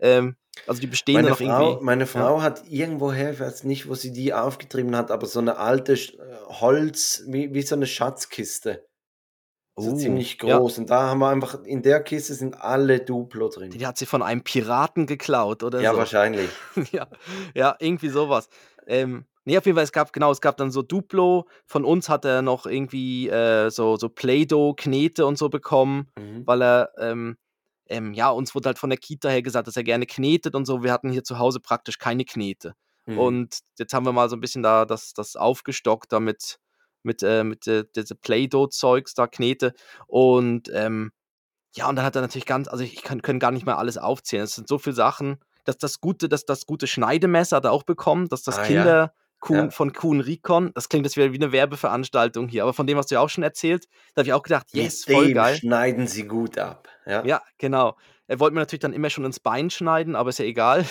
[0.00, 0.36] ähm,
[0.66, 1.84] also die bestehen Meine noch Frau, irgendwie.
[1.84, 2.06] meine Ja.
[2.06, 5.92] Frau hat irgendwoher, ich weiß nicht, wo sie die aufgetrieben hat, aber so eine alte
[5.94, 5.96] äh,
[6.48, 8.84] Holz, wie, wie so eine Schatzkiste.
[9.76, 10.58] So Oh, ziemlich ja.
[10.58, 10.78] groß.
[10.78, 13.70] Und da haben wir einfach in der Kiste sind alle Duplo drin.
[13.70, 15.98] Die hat sie von einem Piraten geklaut oder Ja, so.
[15.98, 16.50] wahrscheinlich.
[16.92, 17.06] Ja,
[17.54, 18.48] ja, irgendwie sowas.
[18.86, 21.46] Ähm, ne, auf jeden Fall, es gab genau, es gab dann so Duplo.
[21.66, 26.46] Von uns hat er noch irgendwie, äh, so so Play-Doh, Knete und so bekommen, Mhm.
[26.46, 27.36] weil er, ähm
[27.90, 30.66] ähm, ja, uns wurde halt von der Kita her gesagt, dass er gerne knetet und
[30.66, 30.82] so.
[30.84, 32.74] Wir hatten hier zu Hause praktisch keine Knete.
[33.06, 33.18] Mhm.
[33.18, 36.58] Und jetzt haben wir mal so 'n bisschen da das das aufgestockt da mit
[37.04, 39.74] mit, äh mit, äh, diese Play-Doh-Zeugs da, Knete.
[40.06, 41.12] Und, ähm,
[41.76, 43.98] ja, und dann hat er natürlich ganz also, ich kann können gar nicht mehr alles
[43.98, 44.44] aufzählen.
[44.44, 45.38] Es sind so viel Sachen.
[45.66, 48.94] Das das gute das das gute Schneidemesser hat er auch bekommen, das das Ah ja,
[49.40, 49.72] Kinder-Kuhn ja.
[49.72, 50.72] von Kuhn Rikon.
[50.74, 53.30] Das klingt jetzt wieder wie 'ne Werbeveranstaltung hier, aber von dem hast du ja auch
[53.30, 53.86] schon erzählt.
[54.14, 57.24] Da habe ich auch gedacht: „Yes, Mit voll dem geil.“ schneiden sie gut ab, ja.
[57.24, 57.96] Ja, genau.
[58.26, 60.86] Er wollte mir natürlich dann immer schon ins Bein schneiden, aber ist ja egal.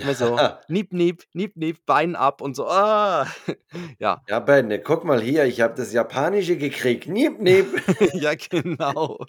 [0.00, 0.62] Immer so: Ja.
[0.68, 3.26] „Niep, niep, niep, niep, Bein ab“ und so, ah.
[3.98, 4.22] Ja.
[4.28, 7.08] Ja, Benne, guck mal hier, ich habe das Japanische gekriegt.
[7.08, 7.74] Niep, niep.
[8.14, 9.26] Ja, genau.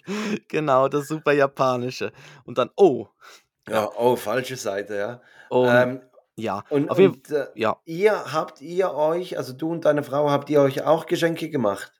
[0.48, 2.12] Genau, das super Japanische.
[2.44, 3.08] Und dann: „Oh.“
[3.68, 3.84] Ja.
[3.84, 5.22] Ja, oh, falsche Seite, ja.
[5.48, 6.02] Und Ähm,
[6.38, 7.80] ja, und auf jeden und, äh, ja.
[7.84, 11.92] ihr habt ihr euch also, du und deine Frau, habt ihr euch auch Geschenke gemacht?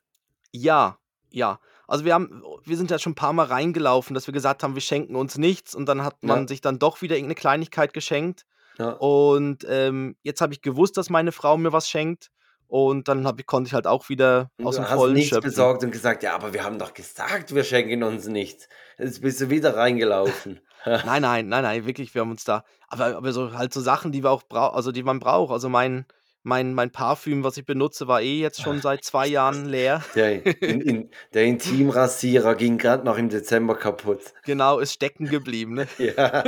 [0.56, 0.98] Ja,
[1.30, 1.58] ja.
[1.88, 4.74] Also, wir haben wir sind ja schon 'n paar Mal reingelaufen, dass wir gesagt haben,
[4.74, 6.24] wir schenken uns nichts und dann hat Ja.
[6.24, 8.46] man sich dann doch wieder irgend 'ne Kleinigkeit geschenkt.
[8.78, 8.98] Ja.
[8.98, 12.30] Und, ähm, jetzt habe ich gewusst, dass meine Frau mir was schenkt
[12.68, 15.40] und dann habe ich konnte ich halt auch wieder Und aus'm du hast Vollen nichts
[15.40, 15.40] schöpfen.
[15.40, 18.68] besorgt und gesagt: „Ja, aber wir haben doch gesagt, wir schenken uns nichts.“
[18.98, 20.60] Jetzt bist du wieder reingelaufen.
[21.06, 24.12] Nein, nein, nein, nein, wirklich, wir haben uns da aber aber so halt so Sachen,
[24.12, 25.52] die wir auch brau also, die man braucht.
[25.52, 26.06] Also, mein
[26.42, 30.02] mein mein Parfüm, was ich benutze, war eh jetzt schon seit 2 ist Jahren leer.
[30.14, 34.34] der in in der Intimrasierer ging grad noch im Dezember kaputt.
[34.44, 35.88] Genau, ist stecken geblieben, ne?
[35.98, 36.44] Ja.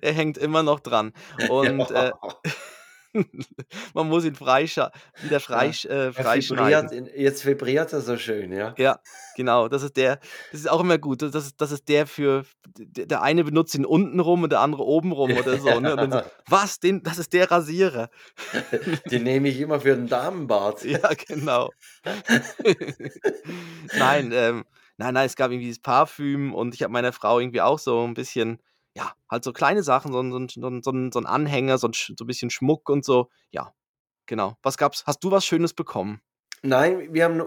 [0.00, 1.12] Er hängt immer noch dran.
[1.50, 2.18] Und, äh, Ja.
[3.94, 6.90] man muss ihn freischal wieder Ja, freisch äh, er freischneiden.
[6.90, 8.78] vibriert jetzt vibriert er so schön, ja?
[8.78, 8.98] Ja,
[9.32, 10.16] genau, das ist der
[10.50, 11.22] das ist auch immer gut.
[11.22, 12.44] Das ist das ist der für
[12.76, 15.96] der eine benutzt ihn unten rum und der andere oben rum oder so, ne?
[15.98, 16.30] So: Ja.
[16.46, 18.10] „Was, den das ist der Rasierer?“
[19.10, 20.84] Den nehme ich immer für 'n Damenbart.
[20.84, 21.74] Ja, genau.
[23.94, 24.64] Nein, ähm
[24.98, 28.04] nein, nein, es gab irgendwie dieses Parfüm und ich habe meiner Frau irgendwie auch so
[28.04, 28.62] 'n bisschen
[28.96, 31.94] ja, halt so kleine Sachen, so so so so 'n so 'n Anhänger, so 'n
[31.94, 33.30] Sch so 'n bisschen Schmuck und so.
[33.52, 33.74] Ja,
[34.26, 34.56] genau.
[34.62, 36.20] Was gab's hast du was Schönes bekommen?
[36.62, 37.42] Nein, wir haben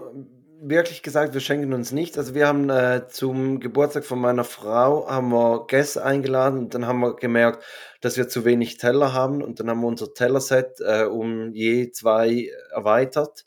[0.62, 2.18] wirklich gesagt, wir schenken uns nichts.
[2.18, 6.86] Also, wir haben, äh, zum Geburtstag von meiner Frau haben wir Gäste eingeladen und dann
[6.86, 7.64] haben wir gemerkt,
[8.02, 11.90] dass wir zu wenig Teller haben und dann haben wir unser Tellerset, äh, um je
[11.92, 13.44] 2 erweitert.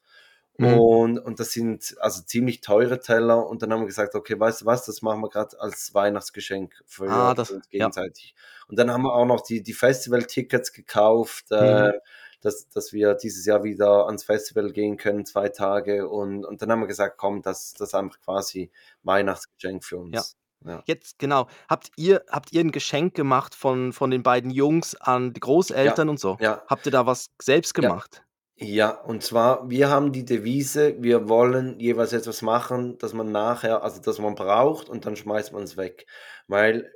[0.59, 0.83] Mhm.
[0.85, 4.61] Und und das sind also ziemlich teure Teller und dann haben wir gesagt: „Okay, weißt
[4.61, 7.93] du was, das machen wir grad als Weihnachtsgeschenk für Ah, das uns ja.
[7.95, 8.35] gegenseitig.“
[8.67, 11.93] Und dann haben wir auch noch die die Festivaltickets gekauft, Mhm.
[11.93, 11.99] äh,
[12.41, 16.07] dass dass wir dieses Jahr wieder ans Festival gehen können, 2 Tage.
[16.09, 18.71] Und und dann haben wir gesagt: „Komm, das das ist einfach quasi
[19.03, 20.23] Weihnachtsgeschenk für Ja.
[20.23, 20.85] uns.“ Ja.
[20.85, 21.47] Jetzt genau.
[21.69, 25.41] Habt ihr habt ihr 'n Geschenk gemacht von von den beiden Jungs an die
[25.83, 26.39] Ja, Großeltern und so?
[26.39, 26.63] ja.
[26.67, 27.93] Habt ihr da was selbst Ja.
[27.93, 28.25] gemacht?
[28.57, 33.81] Ja, und zwar, wir haben die Devise, wir wollen jeweils etwas machen, das man nachher
[33.81, 36.05] also, das man braucht und dann schmeißt man's weg.
[36.47, 36.91] Weil,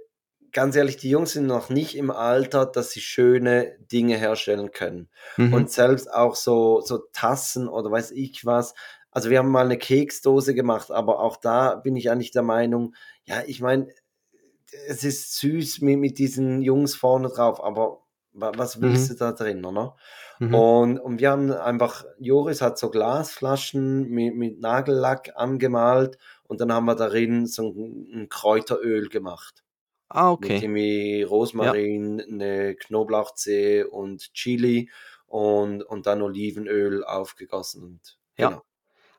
[0.52, 5.10] ganz ehrlich, die Jungs sind noch nicht im Alter, dass sie schöne Dinge herstellen können.
[5.38, 5.67] Mhm.
[5.67, 8.76] Und selbst auch so so Tassen oder weiß ich was
[9.12, 12.93] also, wir haben mal 'ne Keksdose gemacht, aber auch da bin ich eigentlich der Meinung,
[13.24, 13.88] ja, ich meine,
[14.88, 19.12] es ist süß mi mit diesen Jungs vorne drauf, aber wa was willst Mhm.
[19.12, 19.98] du da drin, oder?
[20.41, 20.67] Mhm.
[20.69, 26.71] Und und wir haben einfach Joris hat so Glasflaschen mi mit Nagellack angemalt und dann
[26.73, 29.63] haben wir darin so 'n 'n Kräuteröl gemacht.
[30.12, 30.63] Ah, Mit okay.
[30.63, 31.23] irgendwie
[31.60, 31.76] Ja.
[31.76, 34.91] Rosmarin, 'ne Knoblauchzehe und Chili
[35.28, 38.52] und und dann Olivenöl aufgegossen und Ja.
[38.52, 38.63] genau.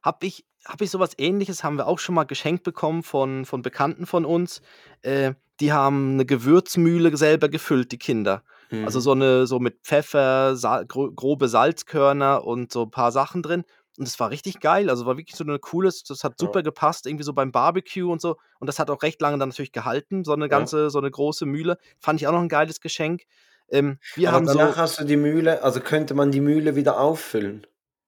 [0.02, 3.44] Habe ich habe ich so was Ähnliches haben wir auch schon mal geschenkt bekommen von
[3.46, 4.62] von Bekannten von uns.
[5.02, 8.44] Äh, die haben 'ne Gewürzmühle selber gefüllt, die Kinder.
[8.82, 9.00] Also, Mhm.
[9.00, 13.64] so 'ne so mit Pfeffer, Sal gro grobe Salzkörner und so paar Sachen drin.
[13.98, 14.90] Und das war richtig geil.
[14.90, 16.38] Also, war wirklich so 'ne cooles das hat Ja.
[16.38, 18.36] super gepasst, irgendwie so beim Barbecue und so.
[18.60, 20.68] Und das hat auch recht lange dann natürlich gehalten, so 'ne Ja.
[20.68, 21.78] ganze so 'ne große Mühle.
[22.00, 23.24] Fand ich auch noch 'n geiles Geschenk.
[23.70, 26.74] Ähm, wir Aber haben danach so hast du die Mühle also, könnte man die Mühle
[26.76, 27.66] wieder auffüllen?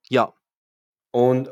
[0.09, 0.33] Ja.
[1.13, 1.51] Und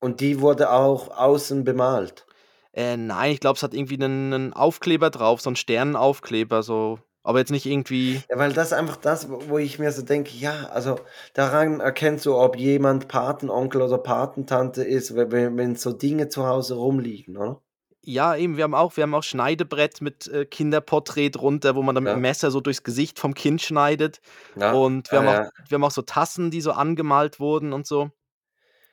[0.00, 2.26] und die wurde auch außen bemalt?
[2.74, 6.98] Äh, nein, ich glaube, es hat irgendwie 'nen 'nen Aufkleber drauf, so 'n Sternenaufkleber, so
[7.28, 10.30] aber jetzt nicht irgendwie Ja, weil das ist einfach das, wo ich mir so denke,
[10.36, 10.96] ja, also,
[11.34, 16.46] daran erkennst du, ob jemand Patenonkel oder Patentante ist, we we wenn so Dinge zu
[16.46, 17.60] Hause rumliegen, oder?
[18.04, 21.94] Ja, eben, wir haben auch wir haben auch Schneidebrett mit, äh, Kinderporträt drunter, wo man
[21.94, 22.20] dann mit 'm Ja.
[22.20, 24.20] Messer so durchs Gesicht vom Kind schneidet.
[24.56, 25.50] Ja, Und wir ja, haben auch ja.
[25.68, 28.10] wir haben auch so Tassen, die so angemalt wurden und so.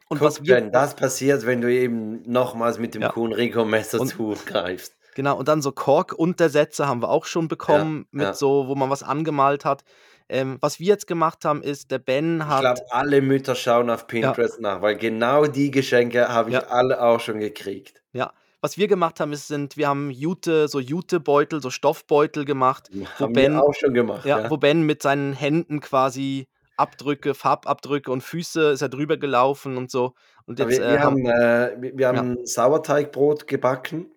[0.10, 3.10] Und Guck, was wir wenn das passiert, wenn du eben nochmals mit dem Ja.
[3.10, 4.96] Kuhn Rico Messer Und- zugreifst.
[5.16, 8.34] Genau, und dann so Kork-Untersätze haben wir auch schon bekommen, mit ja.
[8.34, 9.84] so, wo man was angemalt hat.
[10.28, 12.62] Ähm, was wir jetzt gemacht haben, ist, der Ben Ich hat.
[12.62, 16.68] glaube, alle Mütter schauen auf Pinterest nach, weil genau die Geschenke habe ich Ja.
[16.68, 18.02] alle auch schon gekriegt.
[18.12, 22.90] Ja, was wir gemacht haben, ist, sind, wir haben Jute, so Jutebeutel, so Stoffbeutel gemacht,
[22.92, 24.26] wo Haben Ben, wir auch schon gemacht.
[24.26, 29.18] ja, Ja, wo Ben mit seinen Händen quasi Abdrücke, Farbabdrücke und Füße ist er drüber
[29.18, 30.14] gelaufen und so.
[30.46, 34.08] Und jetzt wir, äh, wir haben, haben, äh, wir, wir haben Sauerteigbrot gebacken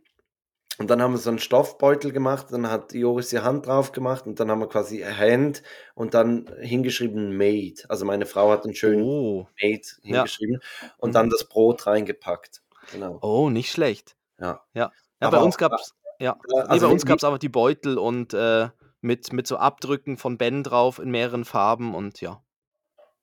[0.78, 4.26] und dann haben wir so einen Stoffbeutel gemacht, dann hat Joris die Hand drauf gemacht
[4.26, 5.62] und dann haben wir quasi Hand
[5.94, 7.74] und dann hingeschrieben Made.
[7.88, 10.16] Also meine Frau hat einen schönen oh, Made Ja.
[10.18, 10.60] hingeschrieben
[10.98, 11.14] und Mhm.
[11.14, 12.62] dann das Brot reingepackt.
[12.92, 13.18] Genau.
[13.22, 14.16] oh, nicht schlecht.
[14.40, 14.62] Ja.
[14.72, 17.38] Ja, Aber bei uns gab es, ja, Äh, nee, also bei uns gab es aber
[17.38, 18.68] die Beutel und äh,
[19.00, 22.42] mit, mit so Abdrücken von Ben drauf in mehreren Farben und ja.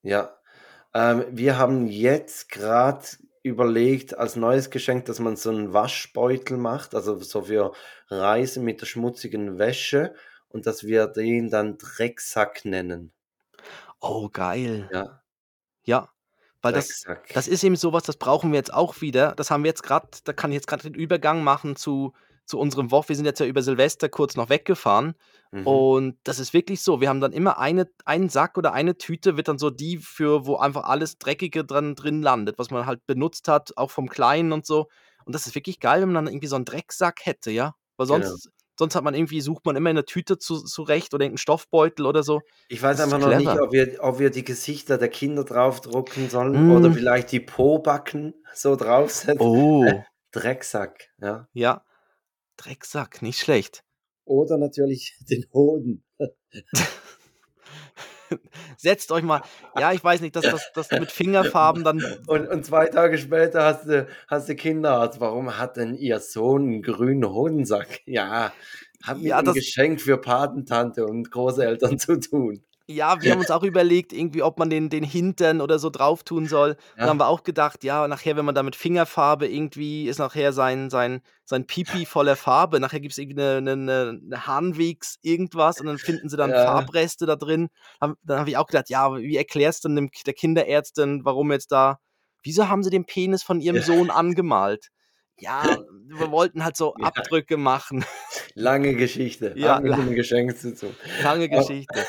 [0.03, 0.35] Ja,
[0.93, 3.05] ähm, wir haben jetzt gerade
[3.45, 7.73] überlegt, als neues Geschenk, dass man so einen Waschbeutel macht, also so für
[8.09, 10.15] Reisen mit der schmutzigen Wäsche
[10.49, 13.11] und dass wir den dann Drecksack nennen.
[14.01, 14.89] Oh, geil.
[14.91, 15.21] Ja,
[15.83, 16.09] Ja,
[16.61, 19.33] weil das, das ist eben sowas, das brauchen wir jetzt auch wieder.
[19.35, 22.13] Das haben wir jetzt gerade, da kann ich jetzt gerade den Übergang machen zu,
[22.45, 23.09] zu unserem Woch.
[23.09, 25.15] Wir sind jetzt ja über Silvester kurz noch weggefahren
[25.51, 25.67] Mhm.
[25.67, 27.01] und das ist wirklich so.
[27.01, 30.45] Wir haben dann immer eine, einen Sack oder eine Tüte wird dann so die für,
[30.45, 34.51] wo einfach alles Dreckige dran, drin landet, was man halt benutzt hat, auch vom Kleinen
[34.51, 34.87] und so.
[35.25, 37.73] Und das ist wirklich geil, wenn man dann irgendwie so einen Drecksack hätte, ja.
[37.97, 38.19] Weil Genau.
[38.27, 41.37] sonst, sonst hat man irgendwie, sucht man immer in der Tüte zu, zurecht oder irgendeinen
[41.39, 42.41] Stoffbeutel oder so.
[42.67, 46.29] Ich weiß das einfach noch nicht, ob wir, ob wir die Gesichter der Kinder draufdrucken
[46.29, 46.71] sollen Mm.
[46.75, 49.39] oder vielleicht die Po-Backen so draufsetzen.
[49.39, 49.85] Oh,
[50.31, 51.47] Drecksack, ja.
[51.53, 51.81] ja.
[52.57, 53.83] Drecksack, nicht schlecht.
[54.25, 56.03] Oder natürlich den Hoden.
[58.77, 59.41] Setzt euch mal,
[59.77, 63.63] ja, ich weiß nicht, dass das, das mit Fingerfarben dann, Und, und zwei Tage später
[63.63, 65.19] hast du, hast du Kinderarzt.
[65.19, 68.01] Warum hat denn ihr Sohn einen grünen Hodensack?
[68.05, 68.51] Ja,
[69.03, 72.63] hat mit Ja, das- Geschenk für Patentante und Großeltern zu tun.
[72.87, 76.23] Ja, wir haben uns auch überlegt, irgendwie, ob man den, den Hintern oder so drauf
[76.23, 76.75] tun soll.
[76.95, 77.09] Dann Ja.
[77.09, 80.89] haben wir auch gedacht, ja, nachher, wenn man da mit Fingerfarbe irgendwie, ist nachher sein,
[80.91, 82.79] sein, sein Pipi voller Farbe.
[82.79, 86.63] Nachher gibt es irgendwie eine, eine, eine, Harnwegs irgendwas und dann finden sie dann Ja.
[86.63, 87.69] Farbreste da drin.
[87.99, 91.51] Haben- Dann habe ich auch gedacht, ja, wie erklärst du denn dem, der Kinderärztin, warum
[91.51, 91.97] jetzt da,
[92.43, 93.81] wieso haben sie den Penis von ihrem Ja.
[93.81, 94.89] Sohn angemalt?
[95.37, 95.63] Ja,
[96.07, 97.07] wir wollten halt so Ja.
[97.07, 98.05] Abdrücke machen.
[98.53, 99.53] Lange Geschichte.
[99.57, 100.95] Ja, Hat mit lang- dem Geschenk zu tun.
[101.23, 102.05] Lange Aber- Geschichte.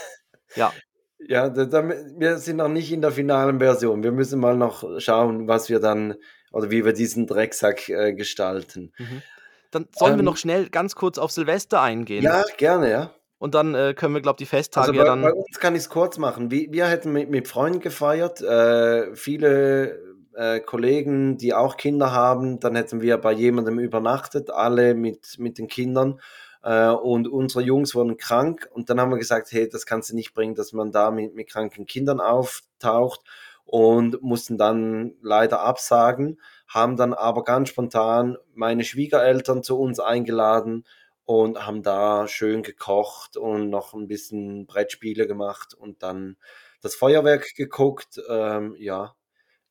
[0.57, 0.73] Ja,
[1.19, 4.03] Ja, da, da, wir sind noch nicht in der finalen Version.
[4.03, 6.15] Wir müssen mal noch schauen, was wir dann
[6.53, 8.93] oder wie wir diesen Drecksack äh, gestalten.
[8.99, 9.23] Mhm.
[9.71, 12.23] Dann sollen wir Ähm, noch schnell ganz kurz auf Silvester eingehen.
[12.23, 13.11] Ja, gerne, ja.
[13.39, 15.23] Und dann äh, können wir, glaube ich, die Festtage Also ja bei, dann.
[15.23, 16.51] bei uns kann ich es kurz machen.
[16.51, 20.01] Wir, wir hätten mit, mit Freunden gefeiert, äh, viele
[20.35, 25.59] äh, Kollegen, die auch Kinder haben, dann hätten wir bei jemandem übernachtet, alle mit, mit
[25.59, 26.21] den Kindern.
[26.67, 30.17] Äh, und unsere Jungs wurden krank und dann haben wir gesagt, hey, das kannst du
[30.17, 33.21] nicht bringen, dass man da mit, mit kranken Kindern auftaucht
[33.65, 40.85] und mussten dann leider absagen, haben dann aber ganz spontan meine Schwiegereltern zu uns eingeladen
[41.25, 46.37] und haben da schön gekocht und noch ein bisschen Brettspiele gemacht und dann
[46.83, 48.21] das Feuerwerk geguckt.
[48.29, 49.15] Ähm, ja,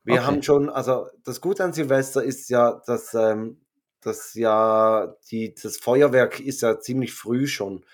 [0.04, 0.26] wir Okay.
[0.26, 3.65] haben schon, also das Gute an Silvester ist ja, dass ähm,
[4.06, 7.86] das ja die, das Feuerwerk ist ja ziemlich früh schon.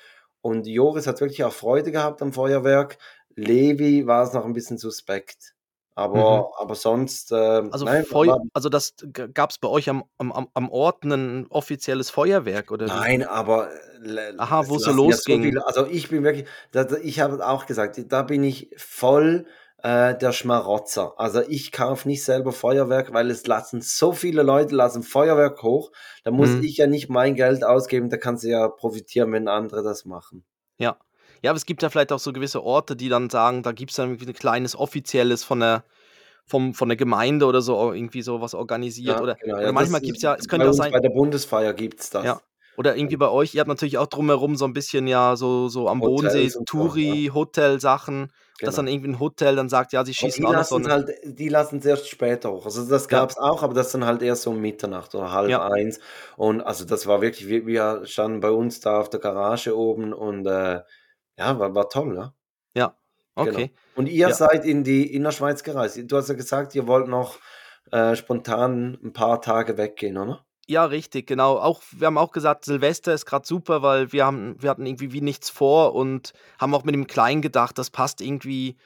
[0.41, 2.97] Und Joris hat wirklich auch Freude gehabt am Feuerwerk.
[3.36, 5.54] Levi war es noch ein bisschen suspekt.
[5.93, 8.95] Aber, aber sonst, ähm, Also, nein, Feu also das
[9.34, 12.88] gab es bei euch am, am, am- Ort ein offizielles Feuerwerk oder?
[12.88, 13.69] Nein, aber
[14.04, 15.41] äh, Aha, wo es so lassen ja losging.
[15.43, 19.45] viele, also ich bin wirklich, da, ich habe auch gesagt, da bin ich voll
[19.83, 21.13] äh, der Schmarotzer.
[21.17, 25.91] Also ich kaufe nicht selber Feuerwerk, weil es lassen so viele Leute lassen Feuerwerk hoch.
[26.23, 26.63] Da muss Hm.
[26.63, 30.43] ich ja nicht mein Geld ausgeben, da kannst du ja profitieren, wenn andere das machen.
[30.77, 30.97] Ja.
[31.43, 33.89] Ja, aber es gibt ja vielleicht auch so gewisse Orte, die dann sagen, da gibt
[33.91, 35.83] es dann irgendwie ein kleines offizielles von der,
[36.45, 39.17] vom, von der Gemeinde oder so irgendwie sowas organisiert.
[39.17, 39.55] Ja, oder, genau.
[39.55, 42.11] oder Ja, manchmal gibt es ja, es könnte auch sein, Bei der Bundesfeier gibt es
[42.11, 42.25] das.
[42.25, 42.41] Ja.
[42.77, 45.89] Oder irgendwie bei euch, ihr habt natürlich auch drumherum so ein bisschen ja so, so
[45.89, 48.31] am Bodensee Hotels so, Touri, Hotel-Sachen,
[48.63, 48.86] dass Genau.
[48.86, 50.93] dann irgendwie ein Hotel dann sagt, ja, sie schießen die lassen eine.
[50.93, 52.65] halt, die lassen es erst später hoch.
[52.65, 53.19] Also das Ja.
[53.21, 55.67] gab es auch, aber das dann halt erst so um Mitternacht oder halb Ja.
[55.67, 56.00] eins.
[56.38, 60.13] Und also das war wirklich, wir, wir standen bei uns da auf der Garage oben
[60.13, 60.82] und äh,
[61.38, 62.34] ja, war, war toll, ja.
[62.76, 62.97] Ja,
[63.36, 63.60] Genau.
[63.60, 63.71] okay.
[63.95, 64.34] Und ihr Ja.
[64.34, 66.00] seid in die Innerschweiz gereist.
[66.06, 67.39] Du hast ja gesagt, ihr wollt noch
[67.91, 70.45] äh, spontan ein paar Tage weggehen, oder?
[70.71, 71.57] Ja, richtig, genau.
[71.57, 75.12] Auch, wir haben auch gesagt, Silvester ist gerade super, weil wir haben, wir hatten irgendwie
[75.12, 78.77] wie nichts vor und haben auch mit dem Kleinen gedacht, das passt irgendwie,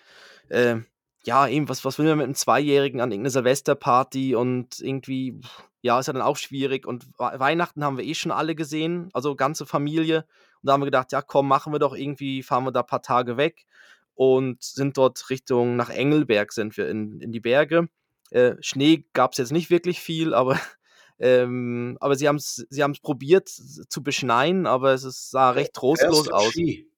[0.49, 0.77] äh,
[1.25, 5.39] ja, eben, was, was will man mit einem Zweijährigen an irgendeiner Silvesterparty und irgendwie,
[5.83, 6.87] ja, ist ja dann auch schwierig.
[6.87, 10.25] Und Weihnachten haben wir eh schon alle gesehen, also ganze Familie.
[10.63, 12.87] Und da haben wir gedacht, ja, komm, machen wir doch irgendwie, fahren wir da ein
[12.87, 13.67] paar Tage weg
[14.15, 17.89] und sind dort Richtung nach Engelberg sind wir in, in die Berge.
[18.31, 20.59] Äh, Schnee gab es jetzt nicht wirklich viel, aber,
[21.19, 26.29] ähm, aber sie haben es sie probiert zu beschneien, aber es ist, sah recht trostlos
[26.29, 26.51] aus.
[26.51, 26.89] Ski?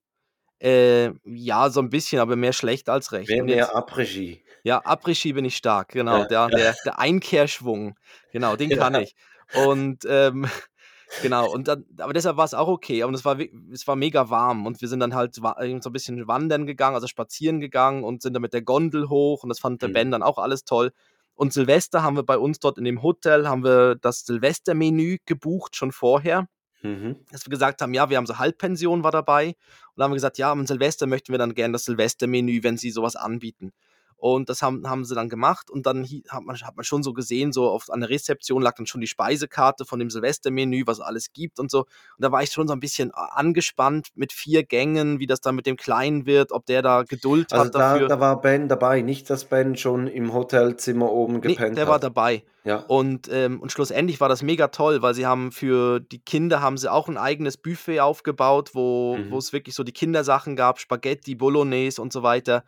[0.59, 3.29] Äh, ja, so ein bisschen, aber mehr schlecht als recht.
[3.29, 4.43] Mehr, mehr Après-Ski.
[4.63, 6.19] Ja, Après-Ski bin ich stark, genau.
[6.19, 7.95] Ja, der, der, der Einkehrschwung,
[8.31, 9.01] genau, den kann ja.
[9.01, 9.15] ich.
[9.53, 10.47] Und ähm,
[11.21, 13.03] genau, und dann, aber deshalb war es auch okay.
[13.03, 13.37] Und es war,
[13.71, 17.05] es war mega warm und wir sind dann halt so ein bisschen wandern gegangen, also
[17.05, 19.93] spazieren gegangen und sind dann mit der Gondel hoch und das fand der mhm.
[19.93, 20.91] Ben dann auch alles toll.
[21.37, 25.75] Und Silvester haben wir bei uns dort in dem Hotel, haben wir das Silvestermenü gebucht,
[25.75, 26.47] schon vorher.
[26.81, 27.17] Mhm.
[27.31, 29.49] Dass wir gesagt haben, ja, wir haben so Halbpension war dabei.
[29.49, 29.55] Und
[29.97, 32.89] dann haben wir gesagt, ja, am Silvester möchten wir dann gerne das Silvestermenü, wenn sie
[32.89, 33.71] sowas anbieten.
[34.17, 37.13] Und das haben, haben sie dann gemacht und dann hat man, hat man schon so
[37.13, 40.97] gesehen, so auf, an der Rezeption lag dann schon die Speisekarte von dem Silvestermenü, was
[40.97, 41.81] es alles gibt und so.
[41.81, 41.87] Und
[42.19, 45.67] da war ich schon so ein bisschen angespannt mit vier Gängen, wie das dann mit
[45.67, 48.07] dem Kleinen wird, ob der da Geduld also hat da, dafür.
[48.07, 51.91] Da war Ben dabei, nicht, dass Ben schon im Hotelzimmer oben gepennt nee, der hat.
[51.91, 52.43] war dabei.
[52.67, 52.83] Ja.
[52.87, 56.77] Und, ähm, und schlussendlich war das mega toll, weil sie haben für die Kinder haben
[56.77, 59.33] sie auch ein eigenes Buffet aufgebaut, wo mhm.
[59.35, 62.65] es wirklich so die Kindersachen gab, Spaghetti, Bolognese und so weiter.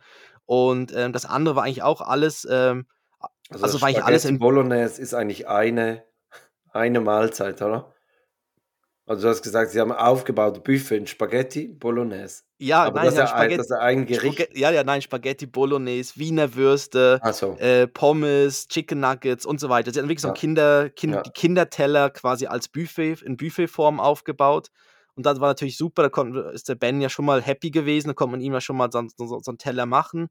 [0.50, 2.86] Und ähm, das andere war eigentlich auch alles, ähm,
[3.50, 6.02] also, also war eigentlich alles in Bolognese ist eigentlich eine,
[6.72, 7.94] eine Mahlzeit, oder?
[9.06, 12.42] Also du hast gesagt, sie haben aufgebaut Buffet in Spaghetti Bolognese.
[12.58, 14.34] Ja, Aber nein, das, ist ja Spaghetti, das ist ein Gericht.
[14.34, 17.56] Spaghetti, ja, ja, nein, Spaghetti Bolognese, Wiener Würste, so.
[17.58, 19.92] äh, Pommes, Chicken Nuggets und so weiter.
[19.92, 20.22] Sie haben wirklich ja.
[20.22, 21.22] so ein Kinder, kind, ja.
[21.22, 24.72] Kinderteller quasi als Buffet, in Buffetform aufgebaut.
[25.14, 28.08] Und das war natürlich super, da konnte, ist der Ben ja schon mal happy gewesen,
[28.08, 30.28] da konnte man ihm ja schon mal so, so, so einen Teller machen.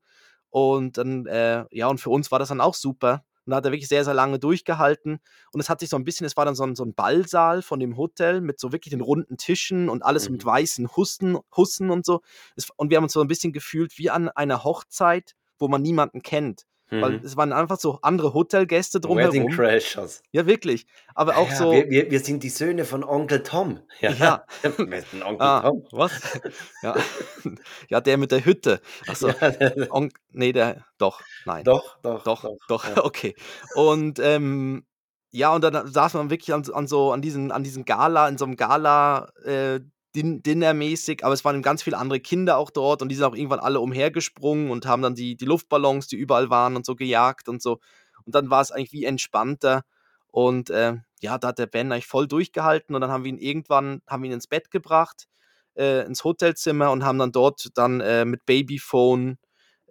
[0.49, 3.23] Und dann, äh, ja, und für uns war das dann auch super.
[3.45, 5.19] Und da hat er wirklich sehr, sehr lange durchgehalten.
[5.51, 7.61] Und es hat sich so ein bisschen, es war dann so ein, so ein Ballsaal
[7.61, 10.33] von dem Hotel mit so wirklich den runden Tischen und alles mhm.
[10.33, 12.21] mit weißen Hussen, Hussen und so.
[12.55, 15.81] Es, und wir haben uns so ein bisschen gefühlt wie an einer Hochzeit, wo man
[15.81, 16.67] niemanden kennt.
[16.91, 17.01] Mhm.
[17.01, 19.33] Weil es waren einfach so andere Hotelgäste drumherum.
[19.33, 20.23] Wedding Crashers.
[20.31, 20.87] Ja, wirklich.
[21.13, 21.71] Aber auch ja, so.
[21.71, 23.79] Wir, wir, wir, sind die Söhne von Onkel Tom.
[23.99, 24.11] Ja.
[24.11, 24.43] ja.
[24.63, 25.85] Onkel ah, Tom.
[25.91, 26.39] Was?
[26.81, 26.95] Ja.
[27.89, 28.81] ja, der mit der Hütte.
[29.07, 29.29] Achso.
[29.29, 29.53] Ja.
[29.89, 30.85] On nee, der.
[30.97, 31.63] Doch, nein.
[31.63, 32.23] Doch, doch.
[32.23, 32.57] Doch, doch.
[32.67, 32.95] doch.
[32.95, 33.03] Ja.
[33.03, 33.35] Okay.
[33.75, 34.85] Und ähm,
[35.31, 38.37] ja, und dann saß man wirklich an, an, so an diesen, an diesen Gala, in
[38.37, 39.79] so einem Gala, äh,
[40.15, 43.35] Din Dinnermäßig, aber es waren ganz viele andere Kinder auch dort und die sind auch
[43.35, 47.47] irgendwann alle umhergesprungen und haben dann die, die Luftballons, die überall waren und so gejagt
[47.49, 47.79] und so.
[48.25, 49.83] Und dann war es eigentlich wie entspannter.
[50.27, 53.37] Und äh, ja, da hat der Ben eigentlich voll durchgehalten und dann haben wir ihn
[53.39, 55.27] irgendwann, haben ihn ins Bett gebracht,
[55.75, 59.38] äh, ins Hotelzimmer und haben dann dort dann äh, mit Babyphone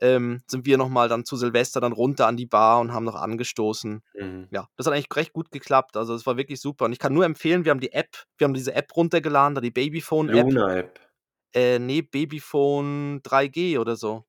[0.00, 3.14] ähm, sind wir nochmal dann zu Silvester dann runter an die Bar und haben noch
[3.14, 4.02] angestoßen.
[4.14, 4.48] Mhm.
[4.50, 5.96] Ja, das hat eigentlich recht gut geklappt.
[5.96, 6.84] Also es war wirklich super.
[6.84, 9.60] Und ich kann nur empfehlen, wir haben die App, wir haben diese App runtergeladen, da
[9.60, 10.46] die Babyphone-App.
[10.50, 11.00] Luna-App.
[11.54, 14.24] Äh, nee, Babyphone 3G oder so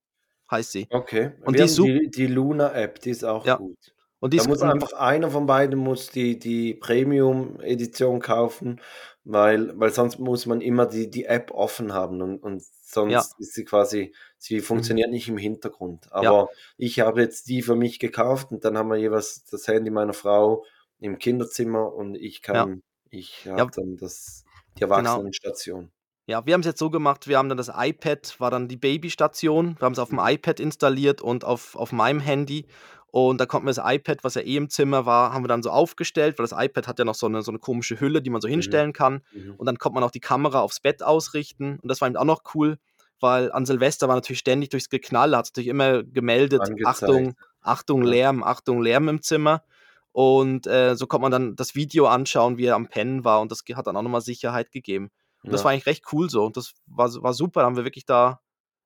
[0.52, 0.88] heißt sie.
[0.90, 1.32] Okay.
[1.46, 3.56] Und wir die, die, die Luna-App, die ist auch ja.
[3.56, 3.78] gut.
[4.20, 8.82] Und da muss einfach einer von beiden muss die, die Premium-Edition kaufen,
[9.32, 13.24] weil, weil sonst muss man immer die, die App offen haben und, und sonst ja.
[13.38, 14.64] ist sie quasi, sie mhm.
[14.64, 16.12] funktioniert nicht im Hintergrund.
[16.12, 16.48] Aber ja.
[16.78, 20.14] ich habe jetzt die für mich gekauft und dann haben wir jeweils das Handy meiner
[20.14, 20.66] Frau
[21.00, 22.78] im Kinderzimmer und ich kann, ja.
[23.12, 24.96] ich habe dann das, die genau.
[24.96, 25.80] Erwachsenenstation.
[25.82, 25.94] Genau.
[26.26, 28.78] Ja, wir haben es jetzt so gemacht, wir haben dann das iPad, war dann die
[28.78, 30.28] Babystation, wir haben es auf dem mhm.
[30.28, 32.66] iPad installiert und auf, auf meinem Handy
[33.12, 35.64] und da konnten wir das iPad, was ja eh im Zimmer war, haben wir dann
[35.64, 38.30] so aufgestellt, weil das iPad hat ja noch so eine, so eine komische Hülle, die
[38.30, 38.52] man so mhm.
[38.52, 39.22] hinstellen kann.
[39.32, 39.56] Mhm.
[39.58, 41.80] Und dann konnte man auch die Kamera aufs Bett ausrichten.
[41.82, 42.78] Und das war eben auch noch cool,
[43.20, 46.88] weil an Silvester war natürlich ständig durchs Geknall, hat es natürlich immer gemeldet, Angezeigt.
[46.88, 49.64] Achtung, Achtung, Lärm, Achtung, Lärm im Zimmer.
[50.12, 53.42] Und äh, so konnte man dann das Video anschauen, wie er am Pennen war.
[53.42, 55.10] Und das hat dann auch nochmal Sicherheit gegeben.
[55.44, 55.52] Und ja.
[55.52, 56.46] das war eigentlich recht cool so.
[56.46, 57.62] Und das war, war super.
[57.62, 58.40] Da haben wir wirklich da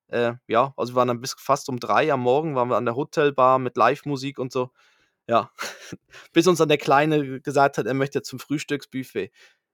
[0.08, 2.84] äh, ja, also wir waren dann bis fast um drei am Morgen, waren wir an
[2.84, 4.70] der Hotelbar mit Live-Musik und so.
[5.26, 5.50] Ja,
[6.32, 9.30] bis uns dann der Kleine gesagt hat, er möchte zum Frühstücksbuffet.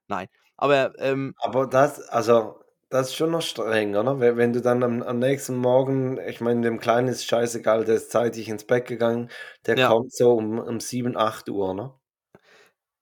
[0.09, 0.93] Nein, aber.
[0.99, 4.21] Ähm, aber das, also, das ist schon noch streng, oder?
[4.21, 8.11] Wenn du dann am, am nächsten Morgen, ich meine, dem Kleinen ist scheißegal, der ist
[8.11, 9.31] zeitig ins Bett gegangen,
[9.67, 9.89] der ja.
[9.89, 11.95] kommt so um, um 7, 8 Uhr, ne?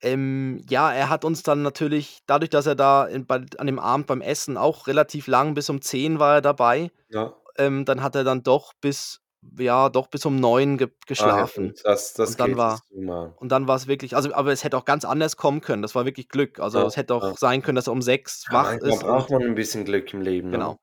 [0.01, 3.79] Ähm, ja, er hat uns dann natürlich, dadurch, dass er da in, bei, an dem
[3.79, 7.33] Abend beim Essen auch relativ lang, bis um 10 war er dabei, Ja.
[7.57, 9.21] ähm, dann hat er dann doch bis,
[9.59, 11.73] ja, doch bis um 9 ge Ah ja, geschlafen.
[11.83, 12.81] das das Und dann war
[13.37, 15.81] und dann war es wirklich also, aber es hätte auch ganz anders kommen können.
[15.83, 16.59] Das war wirklich Glück.
[16.59, 17.33] Also, Ja, es hätte ja.
[17.33, 20.13] auch sein können, dass er um 6 Ja, wach ist braucht man ein bisschen Glück
[20.13, 20.77] im Leben, ne?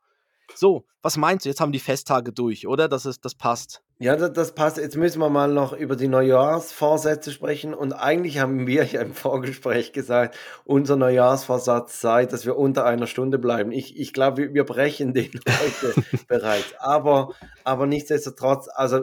[0.55, 1.49] So, was meinst du?
[1.49, 2.88] Jetzt haben die Festtage durch, oder?
[2.88, 3.82] Das, ist, das passt.
[3.99, 4.76] Ja, das, das passt.
[4.76, 7.74] Jetzt müssen wir mal noch über die Neujahrsvorsätze sprechen.
[7.74, 13.07] Und eigentlich haben wir ja im Vorgespräch gesagt, unser Neujahrsvorsatz sei, dass wir unter einer
[13.07, 13.72] Stunde bleiben.
[13.72, 15.94] Ich, ich glaube, wir, wir brechen den heute
[16.28, 16.74] bereits.
[16.78, 17.34] Aber,
[17.64, 19.03] aber nichtsdestotrotz, also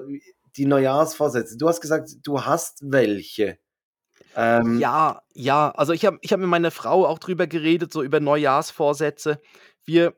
[0.55, 1.57] die Neujahrsvorsätze.
[1.57, 3.57] Du hast gesagt, du hast welche.
[4.35, 5.71] Ähm, ja, ja.
[5.71, 9.39] Also ich habe ich hab mit meiner Frau auch drüber geredet, so über Neujahrsvorsätze.
[9.85, 10.13] Wir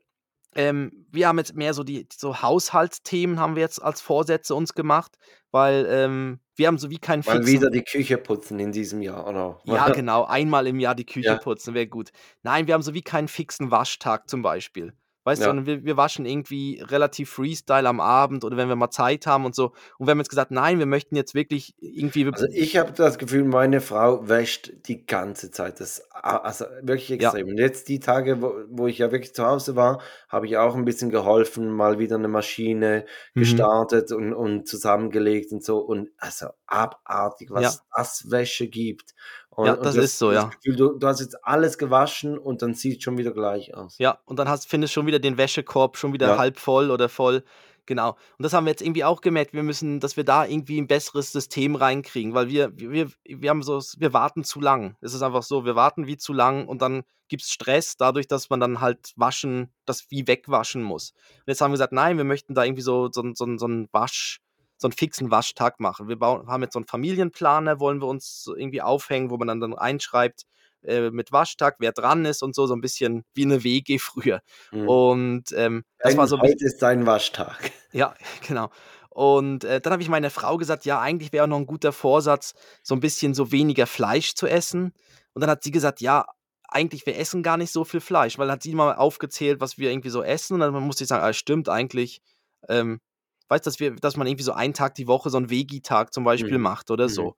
[0.56, 4.74] ähm, wir haben jetzt mehr so die so Haushaltsthemen haben wir jetzt als Vorsätze uns
[4.74, 5.18] gemacht,
[5.52, 9.28] weil ähm, wir haben so wie keinen Mal wieder die Küche putzen in diesem Jahr,
[9.28, 9.60] oder?
[9.66, 11.38] Ja, genau, einmal im Jahr die Küche ja.
[11.38, 12.12] putzen wäre gut.
[12.44, 14.94] Nein, wir haben so wie keinen fixen Waschtag zum Beispiel.
[15.26, 15.52] Weißt ja.
[15.52, 19.46] du, wir, wir waschen irgendwie relativ Freestyle am Abend oder wenn wir mal Zeit haben
[19.46, 19.74] und so.
[19.98, 22.28] Und wir haben jetzt gesagt, nein, wir möchten jetzt wirklich irgendwie.
[22.32, 25.80] Also ich habe das Gefühl, meine Frau wäscht die ganze Zeit.
[25.80, 27.48] Das also wirklich extrem.
[27.48, 27.54] Ja.
[27.54, 30.00] Und jetzt die Tage, wo, wo ich ja wirklich zu Hause war,
[30.30, 33.40] habe ich auch ein bisschen geholfen, mal wieder eine Maschine mhm.
[33.40, 35.80] gestartet und, und zusammengelegt und so.
[35.80, 37.72] Und also abartig, was ja.
[37.96, 39.16] das Wäsche gibt.
[39.56, 40.50] Und, ja, das, ist so, das ja.
[40.50, 43.98] Gefühl, du, du, hast jetzt alles gewaschen und dann sieht es schon wieder gleich aus.
[43.98, 46.38] Ja, und dann hast, findest du schon wieder den Wäschekorb schon wieder ja.
[46.38, 47.44] halb voll oder voll.
[47.86, 48.18] Genau.
[48.38, 49.54] Und das haben wir jetzt irgendwie auch gemerkt.
[49.54, 53.64] Wir müssen, dass wir da irgendwie ein besseres System reinkriegen, weil wir, wir, wir haben
[53.64, 54.98] so, wir warten zu lang.
[55.02, 58.28] Es ist einfach so, wir warten wie zu lang und dann gibt es Stress dadurch,
[58.28, 61.12] dass man dann halt waschen, das wie wegwaschen muss.
[61.12, 63.88] Und jetzt haben wir gesagt, nein, wir möchten da irgendwie so, so, so, so einen
[63.92, 64.42] Wasch,
[64.78, 66.08] so einen fixen Waschtag machen.
[66.08, 69.60] Wir bauen, haben jetzt so einen Familienplaner, wollen wir uns irgendwie aufhängen, wo man dann,
[69.60, 70.46] dann reinschreibt,
[70.84, 74.42] äh, mit Waschtag, wer dran ist und so, so ein bisschen wie eine WG früher.
[74.72, 74.88] Mhm.
[74.88, 76.40] Und ähm, das Dein, war so.
[76.40, 77.72] Heute ist dein Waschtag.
[77.92, 78.14] Ja,
[78.48, 78.72] genau.
[79.10, 81.94] Und äh, dann habe ich meiner Frau gesagt, ja, eigentlich wäre auch noch ein guter
[81.94, 82.54] Vorsatz,
[82.84, 84.92] so ein bisschen so weniger Fleisch zu essen.
[85.34, 86.26] Und dann hat sie gesagt, ja,
[86.68, 89.78] eigentlich, wir essen gar nicht so viel Fleisch, weil dann hat sie mal aufgezählt, was
[89.78, 90.56] wir irgendwie so essen.
[90.56, 92.22] Und dann musste ich sagen, ah, stimmt eigentlich.
[92.68, 93.00] Ähm,
[93.48, 96.24] weißt dass wir, dass man irgendwie so einen Tag die Woche so einen Vegi-Tag zum
[96.24, 96.64] Beispiel mhm.
[96.64, 97.10] macht oder mhm.
[97.10, 97.36] so.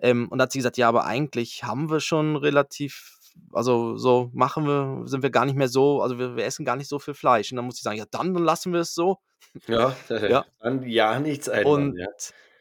[0.00, 3.18] Ähm, und da hat sie gesagt, ja, aber eigentlich haben wir schon relativ,
[3.52, 6.76] also so machen wir, sind wir gar nicht mehr so, also wir, wir essen gar
[6.76, 7.52] nicht so viel Fleisch.
[7.52, 9.18] Und dann muss ich sagen, ja, dann, lassen wir es so.
[9.66, 10.44] Ja, ja.
[10.60, 11.72] dann ja nichts ändern.
[11.72, 12.06] Und, ja.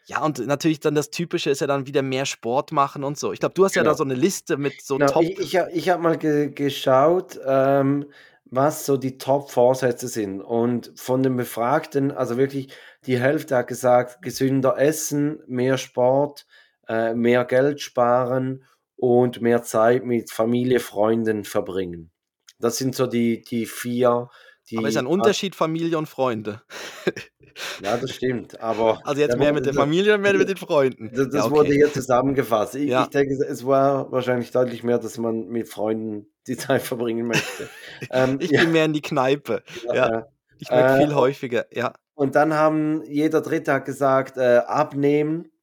[0.07, 0.23] ja.
[0.23, 3.31] und natürlich dann das Typische ist ja dann wieder mehr Sport machen und so.
[3.31, 3.85] Ich glaube, du hast genau.
[3.85, 3.97] ja da genau.
[3.97, 5.11] so eine Liste mit so genau.
[5.11, 5.23] Top.
[5.23, 8.05] Ich, ich, ich habe mal ge geschaut, ähm,
[8.51, 10.41] was so die Top-Vorsätze sind.
[10.41, 12.73] Und von den Befragten, also wirklich
[13.05, 16.45] die Hälfte hat gesagt, gesünder essen, mehr Sport,
[16.87, 22.11] äh, mehr Geld sparen und mehr Zeit mit Familie, Freunden verbringen.
[22.59, 24.29] Das sind so die, die vier.
[24.69, 26.61] Die aber ist ein Unterschied Familie und Freunde.
[27.83, 28.61] Ja, das stimmt.
[28.61, 31.11] Aber also jetzt mehr mit der Familie und mehr mit den Freunden.
[31.13, 31.55] Das, das ja, okay.
[31.55, 32.75] wurde hier zusammengefasst.
[32.75, 33.03] Ich, ja.
[33.03, 37.69] ich, denke, es war wahrscheinlich deutlich mehr, dass man mit Freunden die Zeit verbringen möchte.
[38.11, 38.61] ähm, ich ja.
[38.61, 39.63] bin mehr in die Kneipe.
[39.93, 40.27] Ja.
[40.57, 41.93] Ich merke äh, viel häufiger, ja.
[42.19, 45.53] Und dann haben jeder Dritte hat gesagt, äh, abnehmen.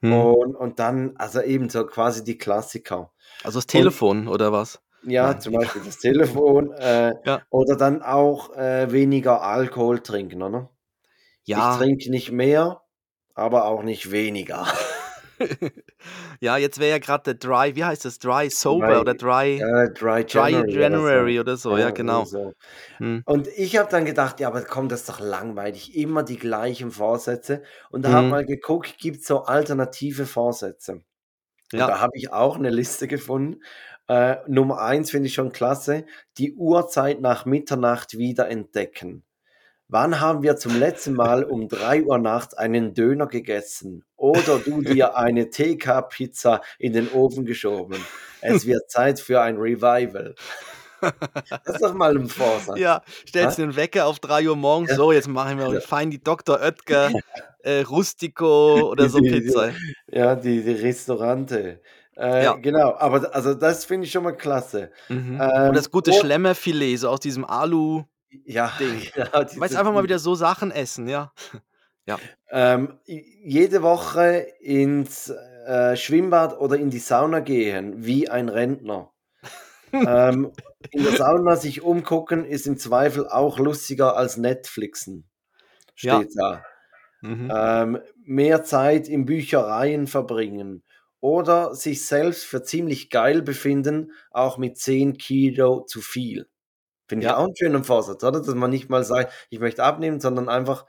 [0.00, 0.14] Hm.
[0.14, 3.12] Und, und dann, also eben so quasi die Klassiker.
[3.42, 4.80] Also das Telefon und, oder was?
[5.02, 5.40] Ja, Nein.
[5.42, 6.72] zum Beispiel das Telefon.
[6.72, 7.42] Äh, ja.
[7.50, 10.70] Oder dann auch äh, weniger Alkohol trinken, oder?
[11.42, 11.72] Ja.
[11.72, 12.80] Ich trinke nicht mehr,
[13.34, 14.66] aber auch nicht weniger.
[16.40, 18.18] ja, jetzt wäre ja gerade der Dry, wie heißt das?
[18.18, 21.78] Dry Sober dry, oder Dry, äh, dry January, dry January oder so, oder so.
[21.78, 22.24] Ja, ja, genau.
[22.24, 22.52] So.
[22.98, 23.22] Hm.
[23.24, 26.90] Und ich habe dann gedacht, ja, aber komm, das ist doch langweilig, immer die gleichen
[26.90, 27.62] Vorsätze.
[27.90, 28.14] Und da hm.
[28.14, 31.02] habe mal geguckt, gibt es so alternative Vorsätze.
[31.72, 31.86] Und ja.
[31.86, 33.60] da habe ich auch eine Liste gefunden.
[34.06, 36.04] Äh, Nummer eins finde ich schon klasse,
[36.38, 39.23] die Uhrzeit nach Mitternacht wieder entdecken.
[39.94, 44.82] Wann haben wir zum letzten Mal um 3 Uhr nachts einen Döner gegessen oder du
[44.82, 48.04] dir eine TK-Pizza in den Ofen geschoben?
[48.40, 50.34] Es wird Zeit für ein Revival.
[51.48, 52.76] Das ist doch mal ein Vorsatz.
[52.76, 54.96] Ja, stellst du den Wecker auf 3 Uhr morgens, ja.
[54.96, 55.80] so, jetzt machen wir ja.
[55.80, 56.60] fein die Dr.
[56.60, 57.12] Oetker
[57.62, 59.70] äh, Rustico oder so Pizza.
[60.08, 61.80] ja, die, die Restaurante.
[62.16, 62.54] Äh, ja.
[62.54, 64.90] Genau, aber also das finde ich schon mal klasse.
[65.08, 65.40] Mhm.
[65.40, 68.02] Ähm, und das gute Schlemmerfilet, so aus diesem Alu.
[68.44, 69.02] Ja, Ding.
[69.14, 71.32] ja weißt einfach mal wieder so Sachen essen, ja.
[72.06, 72.18] ja.
[72.50, 75.32] Ähm, jede Woche ins
[75.66, 79.12] äh, Schwimmbad oder in die Sauna gehen, wie ein Rentner.
[79.92, 80.52] ähm,
[80.90, 85.28] in der Sauna sich umgucken ist im Zweifel auch lustiger als Netflixen.
[85.94, 86.62] Steht ja.
[86.62, 86.64] da.
[87.20, 87.52] Mhm.
[87.54, 90.82] Ähm, mehr Zeit in Büchereien verbringen
[91.20, 96.48] oder sich selbst für ziemlich geil befinden, auch mit 10 Kilo zu viel.
[97.06, 98.40] Finde ich auch einen schönen Vorsatz, oder?
[98.40, 100.86] Dass man nicht mal sagt, ich möchte abnehmen, sondern einfach,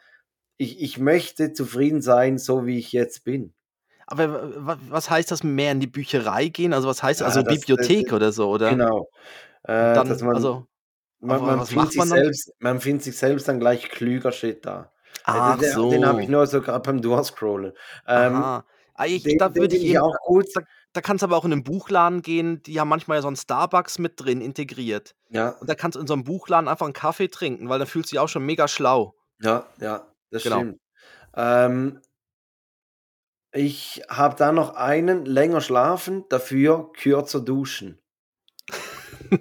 [0.57, 3.53] ich, ich möchte zufrieden sein, so wie ich jetzt bin.
[4.07, 4.53] Aber
[4.89, 6.73] was heißt das, mehr in die Bücherei gehen?
[6.73, 8.69] Also was heißt, ja, also das, Bibliothek das, oder so, oder?
[8.69, 9.09] Genau.
[9.63, 10.67] Äh, Dann, man, also,
[11.19, 12.09] Man man findet sich dann?
[12.09, 14.91] selbst man findet sich selbst dann gleich klüger Shit da.
[15.25, 16.31] Äh, Ach den den den habe ich so.
[16.31, 17.73] nur so grad beim Durchscrollen.
[18.07, 18.65] Ähm, Aha.
[18.93, 20.45] Ah, ich den da würde ich ich auch gut.
[20.53, 20.61] da
[20.95, 23.35] da kannst du aber auch in 'nen Buchladen gehen, die haben manchmal ja so 'n
[23.35, 25.15] Starbucks mit drin integriert.
[25.29, 25.57] Ja.
[25.59, 28.11] Und da kannst du in so 'nem Buchladen einfach 'n Kaffee trinken, weil da fühlst
[28.11, 29.15] du dich auch schon mega schlau.
[29.41, 30.65] Ja, ja, das Genau.
[30.65, 30.79] stimmt.
[31.35, 32.01] Ähm
[33.53, 37.99] ich habe dann noch einen: länger schlafen, dafür kürzer duschen.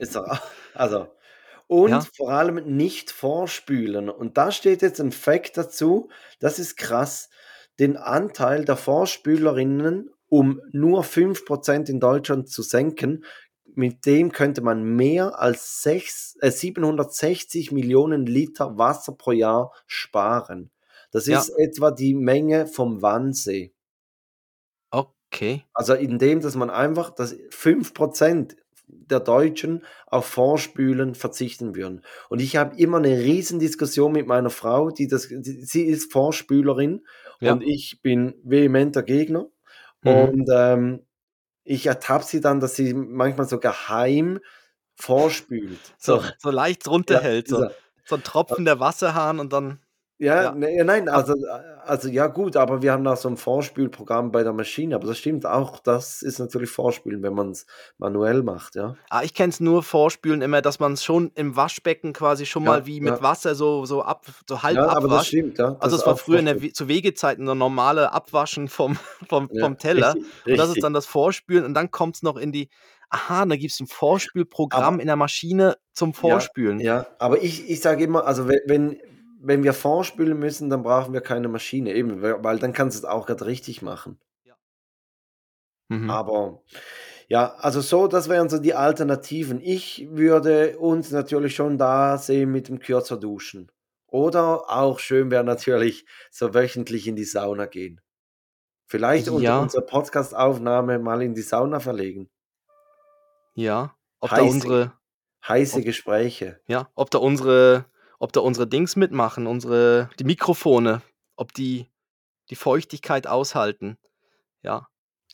[0.01, 0.27] Ist doch
[0.75, 1.09] also
[1.69, 2.11] und Ja.
[2.17, 4.11] vor allem nicht vorspülen.
[4.11, 7.31] Und da steht jetzt 'n Fact dazu, das ist krass.
[7.81, 13.25] Den Anteil der Vorspülerinnen um nur 5 % in Deutschland zu senken,
[13.75, 19.73] mit dem könnte man mehr als sechs äh, 760 000 000 Liter Wasser pro Jahr
[19.87, 20.71] sparen.
[21.13, 21.47] Das Ja.
[21.47, 23.73] ist etwa die Menge vom Wannsee.
[24.93, 25.65] Okay.
[25.77, 28.57] Also, indem, dass man einfach dass 5 %
[28.87, 32.03] der Deutschen auf Vorspülen verzichten würden.
[32.29, 37.05] Und ich habe immer 'ne Riesendiskussion mit meiner Frau, die das sie sie ist Vorspülerin
[37.41, 37.59] Ja.
[37.59, 39.49] und ich bin vehementer Gegner.
[40.05, 40.35] Mhm.
[40.35, 41.07] Und, ähm,
[41.65, 44.41] ich ertappe sie dann, dass sie manchmal so geheim
[44.97, 45.95] vorspült.
[45.99, 46.35] So So.
[46.39, 47.77] so leicht Ja, runterhält, so dieser
[48.07, 49.84] so 'n Tropfen der Wasserhahn und dann
[50.21, 50.55] Ja, ja.
[50.55, 51.35] ne, nein, also
[51.85, 54.95] also ja gut, aber wir haben da so 'n Vorspülprogramm bei der Maschine.
[54.95, 57.67] Aber das stimmt auch, das ist natürlich Vorspülen, wenn man's
[57.99, 58.99] manuell macht, ja.
[59.11, 62.65] Ah, ich kenne es nur Vorspülen immer, dass man's schon im Waschbecken quasi schon Ja,
[62.65, 63.21] mal wie mit ja.
[63.21, 65.27] Wasser so so ab so halb Ja, aber das abwascht.
[65.27, 65.79] stimmt, ja.
[65.83, 68.97] Das Also, es war früher in der zu Wegezeiten 'ne normale Abwaschen vom
[69.29, 72.37] vom Ja, vom Teller richtig, und das ist dann das Vorspülen und dann kommt's noch
[72.37, 72.71] in die
[73.11, 76.81] aha, da gibt's 'n Vorspülprogramm Aber in der Maschine zum Ja, Vorspülen.
[76.81, 78.99] ja, aber ich ich sage immer, also we wenn
[79.47, 83.05] wenn wir vorspülen müssen, dann brauchen wir keine Maschine, eben, we weil dann kannst du's
[83.05, 84.19] auch grad richtig machen.
[84.45, 84.55] Ja.
[85.89, 86.11] Mhm.
[86.11, 86.63] Aber
[87.29, 89.61] ja, also so, das wären so die Alternativen.
[89.61, 93.71] Ich würde uns natürlich schon da sehen mit dem kürzer duschen.
[94.07, 98.01] Oder auch schön wäre natürlich so wöchentlich in die Sauna gehen.
[98.87, 99.59] Vielleicht unter Ja.
[99.59, 102.31] unsere Podcast-Aufnahme mal in die Sauna verlegen.
[103.55, 104.93] Ja, ob da Heiße unsere
[105.49, 106.61] heiße ob Gespräche.
[106.67, 107.87] ja, ob da unsere
[108.25, 111.03] ob da unsere Dings mitmachen, unsere die Mikrofone,
[111.37, 111.87] ob die
[112.51, 113.99] die Feuchtigkeit aushalten.
[114.63, 114.89] Ja.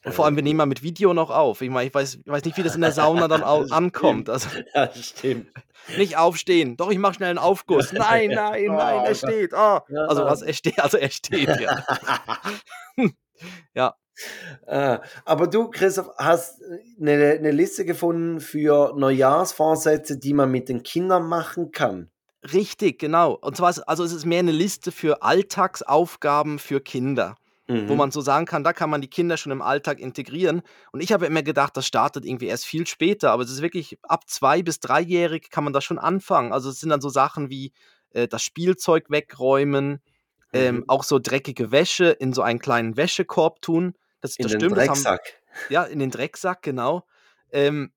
[0.04, 1.62] Und vor allem, wir nehmen ja mit Video noch auf.
[1.62, 4.30] Ich meine, ich weiß ich weiß nicht, wie das in der Sauna dann ankommt.
[4.30, 5.48] Also Ja, stimmt.
[5.96, 6.76] nicht aufstehen.
[6.78, 7.92] Doch, ich mache schnell 'n Aufguss.
[7.98, 9.16] Nein, nein, nein, Oh er Gott.
[9.16, 9.52] steht.
[9.52, 9.84] Ja.
[10.08, 11.70] Also was, er ste also er steht, ja.
[13.74, 13.94] Ja.
[14.66, 20.68] Ah, aber du, Christoph, hast, äh, 'ne 'ne Liste gefunden für Neujahrsvorsätze, die man mit
[20.68, 22.10] den Kindern machen kann?
[22.44, 23.32] Richtig, genau.
[23.34, 27.36] Und zwar ist also, es ist mehr 'ne Liste für Alltagsaufgaben für Kinder,
[27.86, 27.96] wo Mhm.
[27.96, 30.62] man so sagen kann, da kann man die Kinder schon im Alltag integrieren.
[30.92, 33.98] Und ich habe immer gedacht, das startet irgendwie erst viel später, aber es ist wirklich
[34.04, 36.52] ab zwei bis dreijährig kann man da schon anfangen.
[36.52, 37.72] Also, es sind dann so Sachen wie,
[38.12, 40.00] äh, das Spielzeug wegräumen,
[40.54, 40.88] ähm, Mhm.
[40.88, 43.94] auch so dreckige Wäsche in so einen kleinen Wäschekorb tun.
[44.22, 45.40] Das In das den stimmt, das haben Drecksack.
[45.68, 47.06] ja, in den Drecksack, genau.
[47.52, 47.92] Ähm,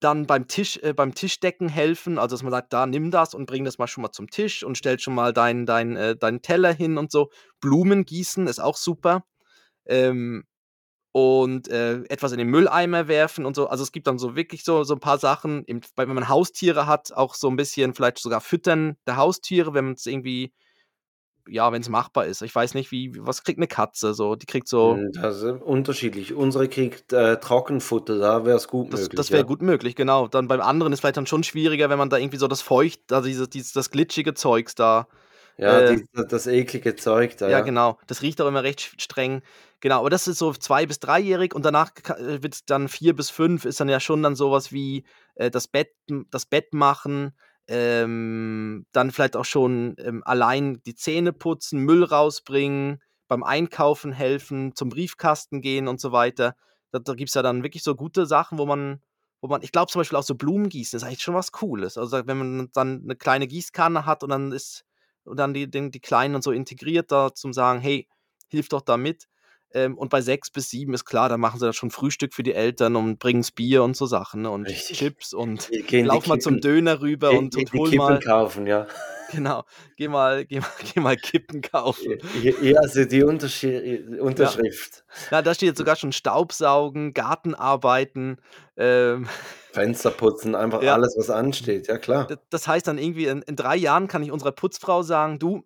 [0.00, 3.46] dann beim Tisch äh, beim Tischdecken helfen, also, dass man sagt: „Da, nimm das und
[3.46, 6.42] bring das mal schon mal zum Tisch und stell schon mal deinen deinen äh, deinen
[6.42, 7.30] Teller hin“ und so.
[7.60, 9.24] Blumen gießen ist auch super.
[9.86, 10.44] Ähm,
[11.12, 13.68] und, äh, etwas in den Mülleimer werfen und so.
[13.68, 16.86] Also, es gibt dann so wirklich so so 'n paar Sachen, eben wenn man Haustiere
[16.86, 20.52] hat, auch so 'n bisschen vielleicht sogar Füttern der Haustiere, wenn man's irgendwie
[21.50, 22.42] ja, wenn's machbar ist.
[22.42, 24.36] Ich weiß nicht, wie was kriegt 'ne Katze so?
[24.36, 26.34] Die kriegt so Hm, das ist unterschiedlich.
[26.34, 29.46] Unsere kriegt, äh, Trockenfutter, da wär's gut Das möglich, das wäre ja.
[29.46, 30.28] gut möglich, genau.
[30.28, 33.12] Dann beim anderen ist vielleicht dann schon schwieriger, wenn man da irgendwie so das feucht
[33.12, 35.08] also, dieses dieses das glitschige Zeugs da,
[35.56, 37.60] Ja, äh die das eklige Zeug da, Ja, ja.
[37.60, 37.98] genau.
[38.06, 39.42] Das riecht auch immer recht streng.
[39.80, 43.30] Genau, aber das ist so zwei bis dreijährig und danach äh, wird's dann vier bis
[43.30, 45.04] fünf ist dann ja schon dann so was wie,
[45.36, 45.90] äh, das Bett
[46.30, 47.32] das Bett machen,
[47.68, 54.74] ähm, dann vielleicht auch schon, ähm, allein die Zähne putzen, Müll rausbringen, beim Einkaufen helfen,
[54.74, 56.56] zum Briefkasten gehen und so weiter.
[56.92, 59.02] Da da gibt's ja dann wirklich so gute Sachen, wo man
[59.42, 61.98] wo man ich glaube zum Beispiel auch so Blumen gießen ist eigentlich schon was Cooles.
[61.98, 64.84] Also, wenn man dann 'ne kleine Gießkanne hat und dann ist
[65.24, 68.08] und dann die den die Kleinen und so integriert da zum sagen: „Hey,
[68.48, 69.28] hilf doch da mit.“
[69.72, 72.42] Ähm, und bei sechs bis sieben ist klar, da machen sie dann schon Frühstück für
[72.42, 74.98] die Eltern und bringen's Bier und so Sachen, ne, und Richtig.
[74.98, 78.20] Chips und Ge gehen lauf mal zum Döner rüber gehen und und hol Kippen mal
[78.20, 78.86] kaufen, ja.
[79.28, 79.64] genau,
[79.96, 82.18] geh mal geh mal geh mal Kippen kaufen.
[82.82, 84.20] Hast du die Unterschi Ja.
[84.20, 85.04] Unterschrift.
[85.30, 88.40] Ja, da steht jetzt sogar schon Staubsaugen, Gartenarbeiten,
[88.76, 89.28] ähm
[89.72, 90.94] Fenster putzen, einfach Ja.
[90.94, 92.38] alles, was ansteht, ja klar.
[92.50, 95.64] Das heißt dann irgendwie, in in 3 Jahren kann ich unserer Putzfrau sagen: „Du,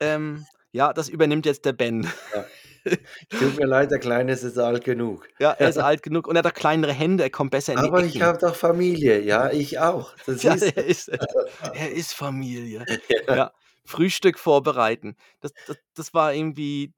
[0.00, 2.44] ähm, ja, das übernimmt jetzt der Ben.“ Ja.
[3.30, 5.26] Tut mir leid, der Kleine ist jetzt alt genug.
[5.38, 7.80] Ja, er ist alt genug und er hat auch kleinere Hände, er kommt besser in
[7.80, 8.08] die Aber Ecken.
[8.08, 10.12] ich habe doch Familie, ja, ich auch.
[10.26, 12.84] Das Ja, ist er ist er ist Familie.
[13.28, 13.34] ja.
[13.36, 13.52] Ja,
[13.84, 15.16] Frühstück vorbereiten.
[15.40, 16.92] Das das das war irgendwie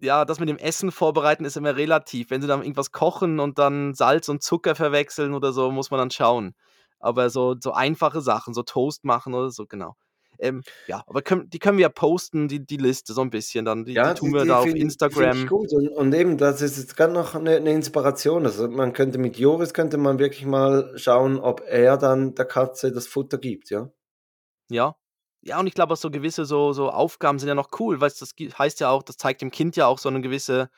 [0.00, 2.30] ja, das mit dem Essen vorbereiten ist immer relativ.
[2.30, 5.98] Wenn sie dann irgendwas kochen und dann Salz und Zucker verwechseln oder so, muss man
[5.98, 6.54] dann schauen.
[6.98, 9.96] Aber so so einfache Sachen, so Toast machen oder so, genau.
[10.38, 13.64] Ähm, ja, aber können die können wir ja posten, die die Liste so ein bisschen
[13.64, 13.84] dann.
[13.84, 15.50] Die die Ja, tun die wir die da auf Instagram.
[15.50, 18.46] gut und und eben, das ist jetzt grad noch 'ne 'ne Inspiration.
[18.46, 22.90] Also, man könnte mit Joris könnte man wirklich mal schauen, ob er dann der Katze
[22.90, 23.92] das Futter gibt, ja?
[24.70, 24.94] Ja.
[25.44, 28.18] Ja, und ich glaube auch so gewisse so so Aufgaben sind ja noch cool, weil's
[28.18, 30.70] das heißt ja auch das zeigt dem Kind ja auch so 'ne gewisse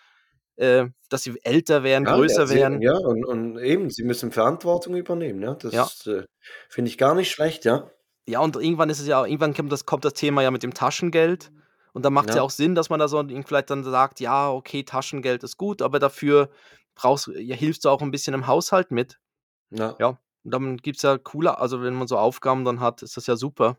[0.56, 2.82] äh, dass sie älter werden, Ja, größer Erziehung, werden.
[2.82, 5.54] ja, und und eben, sie müssen Verantwortung übernehmen, ja?
[5.72, 5.94] Ja.
[5.94, 6.24] Das, äh,
[6.68, 7.90] finde ich gar nicht schlecht, ja?
[8.28, 10.72] Ja, und irgendwann ist es ja irgendwann kommt das kommt das Thema ja mit dem
[10.72, 11.52] Taschengeld.
[11.92, 12.42] Und da macht's ja Ja.
[12.42, 15.98] auch Sinn, dass man da so vielleicht dann sagt: „Ja, okay, Taschengeld ist gut, aber
[15.98, 16.48] dafür
[16.94, 19.20] brauchst ja, hilfst du auch 'n bisschen im Haushalt mit.“
[19.72, 20.00] Ja.
[20.00, 23.26] Ja, und dann gibt's ja coole also, wenn man so Aufgaben dann hat, ist das
[23.28, 23.78] ja super.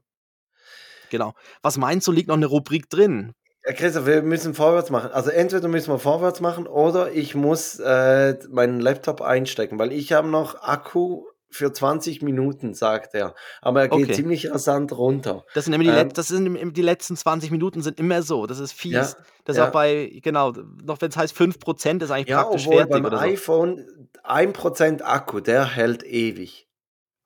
[1.11, 1.33] Genau.
[1.61, 3.35] Was meinst du, liegt noch 'ne Rubrik drin?
[3.63, 5.11] Ja, Christoph, wir müssen vorwärts machen.
[5.11, 10.13] Also, entweder müssen wir vorwärts machen oder ich muss, äh, meinen Laptop einstecken, weil ich
[10.13, 11.23] habe noch Akku
[11.55, 13.33] für 20 Minuten, sagt er.
[13.61, 14.13] Aber er geht Okay.
[14.13, 15.43] ziemlich rasant runter.
[15.53, 18.45] Das sind immer die Ähm das sind die letzten 20 Minuten sind immer so.
[18.45, 19.17] Das ist Ja, fies.
[19.45, 19.71] Das ist auch ja.
[19.71, 20.51] bei genau,
[20.83, 23.23] noch wenn's heißt 5% ist eigentlich Ja, praktisch obwohl fertig beim oder so.
[23.23, 23.85] iPhone
[24.23, 26.67] 1% Akku, der hält ewig.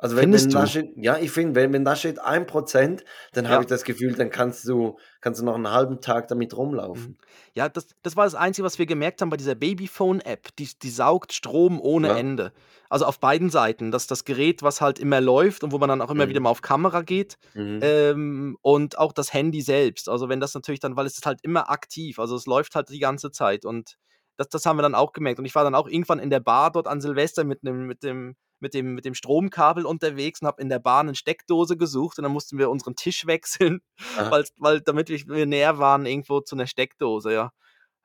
[0.01, 3.61] Also, wenn wenn da steht ja, ich finde, wenn wenn da steht 1% dann habe
[3.61, 3.63] Ja.
[3.63, 6.55] ich das Gefühl, dann kannst du kannst du noch 'n halben Tag damit
[6.93, 7.09] Mhm.
[7.09, 7.17] rumlaufen.
[7.55, 10.55] Ja, das das war das Einzige, was wir gemerkt haben bei dieser Babyphone-App.
[10.57, 12.13] Die die saugt Strom ohne Ja.
[12.13, 12.51] Ende.
[12.89, 13.91] Also, auf beiden Seiten.
[13.91, 16.41] Das das Gerät, was halt immer läuft und wo man dann auch immer wieder Mhm.
[16.41, 17.81] mal auf Kamera geht, Mhm.
[17.81, 20.09] ähm, und auch das Handy selbst.
[20.09, 22.19] Also, wenn das natürlich dann weil es ist halt immer aktiv.
[22.19, 23.95] Also, es läuft halt die ganze Zeit und
[24.37, 25.39] das das haben wir dann auch gemerkt.
[25.39, 28.03] Und ich war dann auch irgendwann in der Bar dort an Silvester mit 'nem mit
[28.03, 32.17] dem mit dem mit dem Stromkabel unterwegs und habe in der Bar 'ne Steckdose gesucht
[32.19, 33.81] und dann mussten wir unseren Tisch wechseln,
[34.15, 34.31] Aha.
[34.31, 37.51] weil's weil damit wir näher waren irgendwo zu 'ner Steckdose, ja.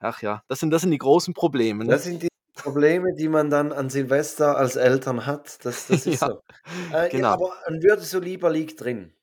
[0.03, 1.99] Ach ja, das sind das sind die großen Probleme, ne?
[1.99, 5.63] Das sind die Probleme, die man dann an Silvester als Eltern hat.
[5.67, 6.41] Das das ist Ja, so.
[6.91, 7.37] Äh, ja, genau.
[7.37, 9.15] aber ein würdest du lieber liegt drin.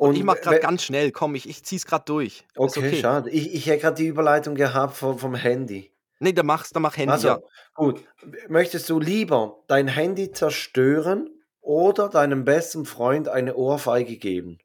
[0.00, 1.12] Und ich mache we ganz schnell.
[1.12, 2.46] Komm, ich ich ziehe es grad durch.
[2.56, 3.00] Okay, okay.
[3.00, 3.28] schade.
[3.28, 5.92] Ich ich hätte grad die Überleitung gehabt vom vom Handy.
[6.20, 7.34] Ne, dann mach's dann mach Handy, ja.
[7.34, 8.02] Also, gut.
[8.22, 11.28] W möchtest du lieber dein Handy zerstören
[11.60, 14.58] oder deinem besten Freund eine Ohrfeige geben?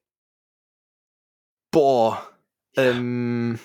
[1.71, 2.25] Boah,
[2.77, 2.83] Ja.
[2.83, 3.59] ähm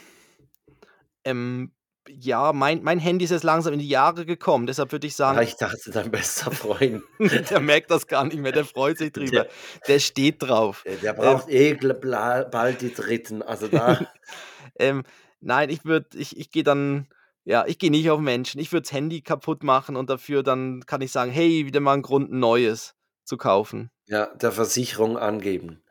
[1.24, 1.70] ähm,
[2.18, 5.42] ja, mein mein Handy ist jetzt langsam in die Jahre gekommen, deshalb würde ich Ah,
[5.42, 7.04] sagen ich dachte, dein bester Freund.
[7.50, 9.46] der merkt das gar nicht mehr, der freut sich drüber.
[9.86, 10.84] Der Der steht drauf.
[10.84, 13.42] äh, der Ähm braucht eh gl bla bald die Dritten.
[13.42, 14.06] Also, da
[14.78, 15.04] Ähm,
[15.40, 17.08] nein, ich würde ich ich gehe dann
[17.44, 18.60] ja, ich gehe nicht auf Menschen.
[18.60, 21.94] Ich würde das Handy kaputt machen und dafür dann kann ich sagen: „Hey, wieder mal
[21.96, 22.94] 'n Grund, 'n neues
[23.24, 25.82] zu kaufen.“ Ja, der Versicherung angeben.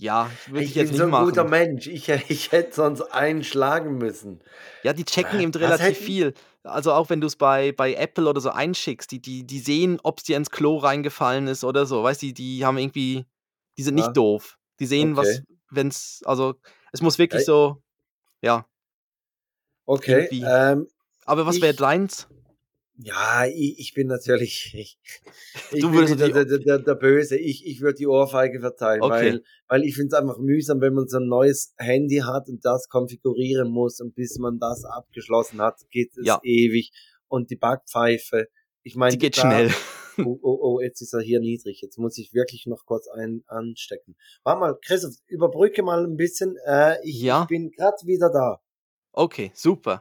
[0.00, 1.44] Ja, würde ich Ich jetzt bin nicht so 'n guter machen.
[1.44, 1.86] Mensch.
[1.86, 4.40] Ich ich hätte sonst einen schlagen müssen.
[4.84, 6.32] Ja, die checken Wa eben was relativ hätten viel.
[6.62, 10.22] Also, auch wenn du's bei bei Apple oder so einschickst, die die die sehen, ob's
[10.22, 12.02] dir ins Klo reingefallen ist oder so.
[12.02, 13.26] Weißt du, die die haben irgendwie
[13.76, 14.16] die sind nicht Ja.
[14.16, 14.58] doof.
[14.78, 15.44] Die sehen, was Okay.
[15.70, 16.54] wenn's also,
[16.92, 17.82] es muss wirklich Ey so
[18.42, 18.66] ja
[19.88, 20.86] Okay, irgendwie ähm,
[21.26, 22.28] aber was wäre ich deins?
[23.02, 24.98] Ja, i ich bin natürlich ich
[25.70, 27.36] ich Du würdest die der der der der Böse.
[27.38, 29.30] Ich ich würde die Ohrfeige verteilen, Okay.
[29.30, 32.64] weil weil ich finde es einfach mühsam, wenn man so 'n neues Handy hat und
[32.64, 36.40] das konfigurieren muss und bis man das abgeschlossen hat, geht es Ja.
[36.42, 36.92] ewig.
[37.28, 38.48] Und die Backpfeife,
[38.82, 39.70] ich Die meine, geht da schnell.
[40.22, 41.80] oh, oh, oh, jetzt ist er hier niedrig.
[41.82, 44.16] Jetzt muss ich wirklich noch kurz einen anstecken.
[44.44, 46.56] Warte mal, Christoph, überbrücke mal 'n bisschen.
[46.66, 47.46] Äh, ich ich Ja.
[47.46, 48.60] bin grad wieder da.
[49.14, 50.00] Okay, super.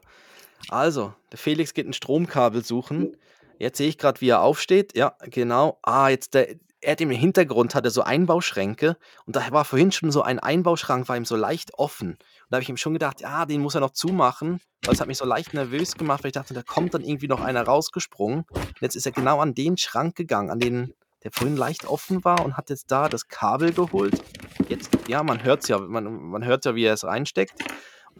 [0.68, 3.16] Also, der Felix geht 'n Stromkabel suchen.
[3.58, 4.96] Jetzt sehe ich grad, wie er aufsteht.
[4.96, 5.80] Ja, genau.
[5.84, 8.96] Ah, jetzt der er hat im Hintergrund hat er so Einbauschränke
[9.26, 12.12] und da war vorhin schon so ein Einbauschrank war ihm so leicht offen.
[12.12, 15.02] Und da habe ich ihm schon gedacht: „Ja, den muss er noch zumachen“, weil es
[15.02, 17.64] hat mich so leicht nervös gemacht, weil ich dachte, da kommt dann irgendwie noch einer
[17.64, 18.40] rausgesprungen.
[18.40, 18.48] Und
[18.82, 20.94] jetzt ist er genau an den Schrank gegangen, an den
[21.24, 24.22] der vorhin leicht offen war und hat jetzt da das Kabel geholt.
[24.68, 27.66] Jetzt ja, man hört's ja man man hört ja, wie er es reinsteckt.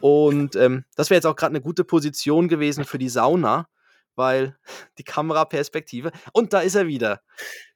[0.02, 3.68] Und, ähm, das wäre jetzt auch grad 'ne gute Position gewesen für die Sauna,
[4.16, 4.58] weil
[4.98, 7.22] die Kameraperspektive und da ist er wieder.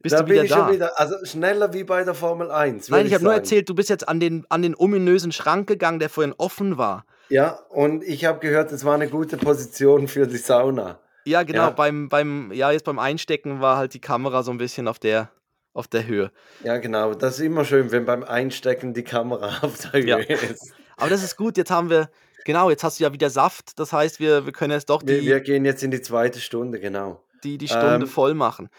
[0.01, 0.67] Bist Da du bin wieder ich schon da?
[0.67, 0.99] wieder.
[0.99, 3.89] Also, schneller wie bei der Formel 1, Nein, ich ich habe nur erzählt, du bist
[3.89, 7.05] jetzt an den an den ominösen Schrank gegangen, der vorhin offen war.
[7.31, 10.99] Ja, und ich habe gehört, es war 'ne gute Position für die Sauna.
[11.27, 11.71] Ja, genau, Ja.
[11.71, 15.31] beim beim ja, jetzt beim Einstecken war halt die Kamera so 'n bisschen auf der
[15.73, 16.33] auf der Höhe.
[16.61, 17.13] Ja, genau.
[17.13, 20.23] Das ist immer schön, wenn beim Einstecken die Kamera auf der Höhe Ja.
[20.23, 20.75] ist.
[21.03, 22.09] Aber das ist gut, jetzt haben wir
[22.45, 25.19] genau, jetzt hast du ja wieder Saft, das heißt, wir wir können jetzt doch Wir,
[25.21, 27.21] die wir gehen jetzt in die zweite Stunde, genau.
[27.43, 28.69] die die Stunde Ähm, voll machen.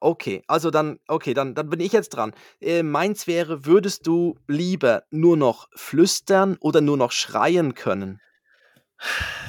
[0.00, 2.34] Okay, also dann okay, dann dann bin ich jetzt dran.
[2.60, 8.20] Äh, meins wäre, würdest du lieber nur noch flüstern oder nur noch schreien können?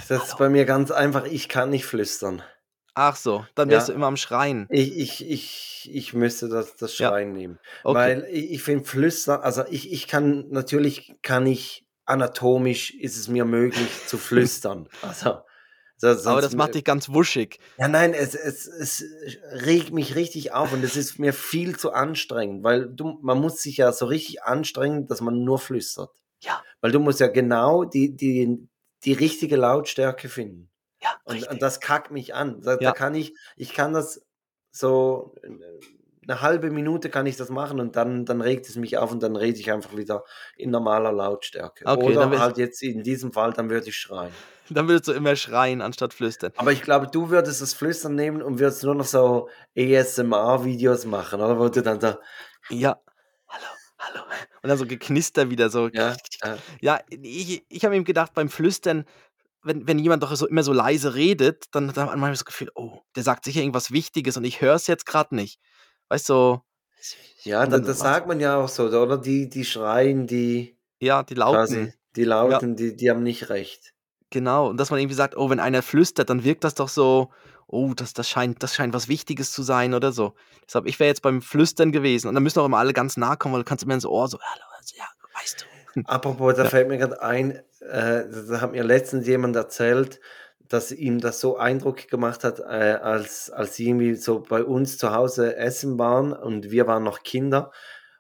[0.07, 1.25] Das ist bei mir ganz einfach.
[1.25, 2.41] Ich kann nicht flüstern.
[2.93, 4.67] Ach so, dann wärst du Ja, immer am Schreien.
[4.69, 7.59] ich, ich, ich, ich müsste das, das Ja, Schreien nehmen.
[7.83, 7.95] okay.
[7.95, 13.27] Weil ich, ich finde Flüstern, also ich, ich kann, natürlich kann ich, anatomisch ist es
[13.27, 14.87] mir möglich zu flüstern.
[15.01, 15.39] Also,
[15.97, 17.59] so- Aber das macht dich ganz wuschig.
[17.77, 19.03] ja nein, es, es, es
[19.65, 23.61] regt mich richtig auf und es ist mir viel zu anstrengend, weil du, man muss
[23.61, 26.11] sich ja so richtig anstrengen, dass man nur flüstert.
[26.41, 28.67] Ja, Weil du musst ja genau die, die,
[29.03, 30.69] die richtige Lautstärke finden.
[31.01, 32.61] ja, Und, und das kackt mich an.
[32.61, 34.25] Da, da Ja, kann ich, ich kann das
[34.71, 35.49] so äh,
[36.28, 39.21] eine halbe Minute kann ich das machen und dann, dann regt es mich auf und
[39.23, 40.23] dann rede ich einfach wieder
[40.57, 41.88] in normaler Lautstärke.
[41.88, 44.38] okay, dann Oder wärst halt jetzt in diesem Fall, dann würde ich schreien.
[44.69, 46.53] dann würdest du immer schreien anstatt flüstern.
[46.57, 51.41] Aber ich glaube, du würdest das Flüstern nehmen und würdest nur noch so ASMR-Videos machen,
[51.41, 51.59] oder?
[51.59, 52.19] Wo du dann da,
[52.69, 53.01] Ja.
[53.47, 53.65] Hallo,
[53.99, 54.21] hallo.
[54.63, 55.89] Und dann so Geknister wieder so.
[55.91, 56.15] ja,
[56.82, 59.05] Ja, ich ich habe eben gedacht, beim Flüstern,
[59.63, 62.45] wenn wenn jemand doch so immer so leise redet, dann dann hat man manchmal das
[62.45, 65.59] Gefühl: „Oh, der sagt sicher irgendwas Wichtiges und ich höre es jetzt gerade nicht.“
[66.09, 66.61] Weißt du, so
[67.43, 69.17] ja, das macht sagt man ja auch so, oder?
[69.17, 71.93] Die, die schreien, die ja, die quasi, Lauten.
[72.15, 73.95] die Ja, Lauten, die, die haben nicht recht.
[74.29, 74.69] genau.
[74.69, 77.31] Und dass man irgendwie sagt: „Oh, wenn einer flüstert, dann wirkt das doch so
[77.67, 80.35] oh, das das scheint das scheint was Wichtiges zu sein“ oder so.
[80.67, 83.35] Deshalb, ich wäre jetzt beim Flüstern gewesen und dann müssen auch immer alle ganz nah
[83.35, 85.05] kommen, weil du kannst immer ins Ohr so: „Hallo, also, ja,
[85.39, 85.65] weißt du?“
[86.03, 86.71] Apropos, da Ja.
[86.71, 90.19] fällt mir gerade ein, äh, da hat mir letztens jemand erzählt,
[90.70, 92.63] dass ihm das so Eindruck gemacht hat, äh,
[93.01, 97.24] als, als sie irgendwie so bei uns zu Hause essen waren und wir waren noch
[97.24, 97.72] Kinder.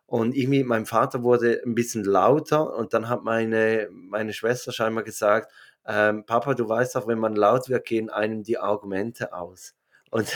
[0.07, 5.03] Und irgendwie, mein Vater wurde ein bisschen lauter und dann hat meine, meine Schwester scheinbar
[5.03, 5.51] gesagt,
[5.87, 9.73] ähm, Papa, du weißt doch, wenn man laut wird, gehen einem die Argumente aus.
[10.11, 10.31] Und,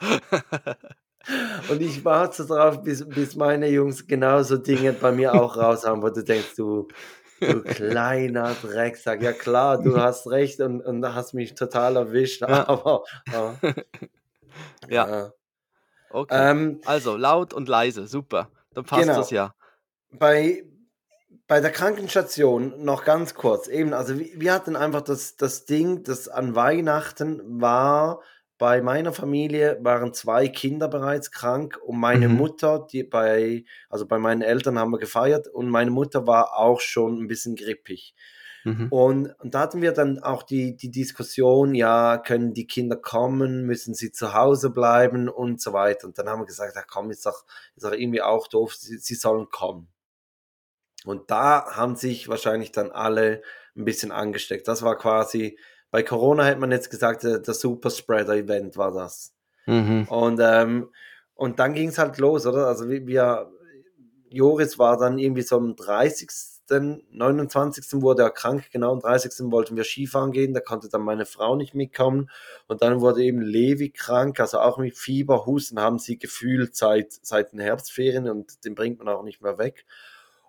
[1.70, 6.10] und ich warte drauf, bis, bis meine Jungs genauso Dinge bei mir auch raushauen, wo
[6.10, 6.88] du denkst, du,
[7.40, 9.22] du kleiner Drecksack.
[9.22, 12.48] Ja klar, du hast recht und, und hast mich total erwischt, Ja.
[12.68, 13.56] aber, aber
[14.88, 15.32] Ja, ja.
[16.10, 16.50] okay.
[16.50, 18.50] Ähm, Also, laut und leise, super.
[18.74, 19.42] Dann passt das genau.
[19.42, 19.54] ja.
[20.10, 20.64] Bei,
[21.46, 23.68] bei der Krankenstation noch ganz kurz.
[23.68, 28.20] Eben, also wir, wir hatten einfach das, das Ding, dass an Weihnachten war
[28.58, 32.36] bei meiner Familie waren zwei Kinder bereits krank und meine Mhm.
[32.36, 36.80] Mutter, die bei, also bei meinen Eltern haben wir gefeiert und meine Mutter war auch
[36.80, 38.14] schon ein bisschen grippig.
[38.64, 38.88] Mhm.
[38.90, 43.64] Und, und da hatten wir dann auch die, die Diskussion, ja, können die Kinder kommen,
[43.64, 46.06] müssen sie zu Hause bleiben und so weiter.
[46.08, 47.44] Und dann haben wir gesagt, ja komm, ist doch,
[47.76, 49.88] ist doch irgendwie auch doof, sie, sie sollen kommen.
[51.04, 53.42] Und da haben sich wahrscheinlich dann alle
[53.76, 54.66] ein bisschen angesteckt.
[54.68, 55.58] Das war quasi,
[55.90, 59.34] bei Corona hätte man jetzt gesagt, der, der Superspreader-Event war das.
[59.66, 60.06] Mhm.
[60.08, 60.90] Und, ähm,
[61.34, 62.66] und dann ging es halt los, oder?
[62.66, 63.50] Also wir, wir,
[64.30, 66.28] Joris war dann irgendwie so am 30.,
[66.70, 68.02] 29.
[68.02, 69.50] wurde er krank, genau am 30.
[69.50, 72.28] wollten wir Skifahren gehen, da konnte dann meine Frau nicht mitkommen.
[72.66, 77.12] Und dann wurde eben Levi krank, also auch mit Fieber, Husten haben sie gefühlt seit,
[77.22, 79.86] seit den Herbstferien und den bringt man auch nicht mehr weg.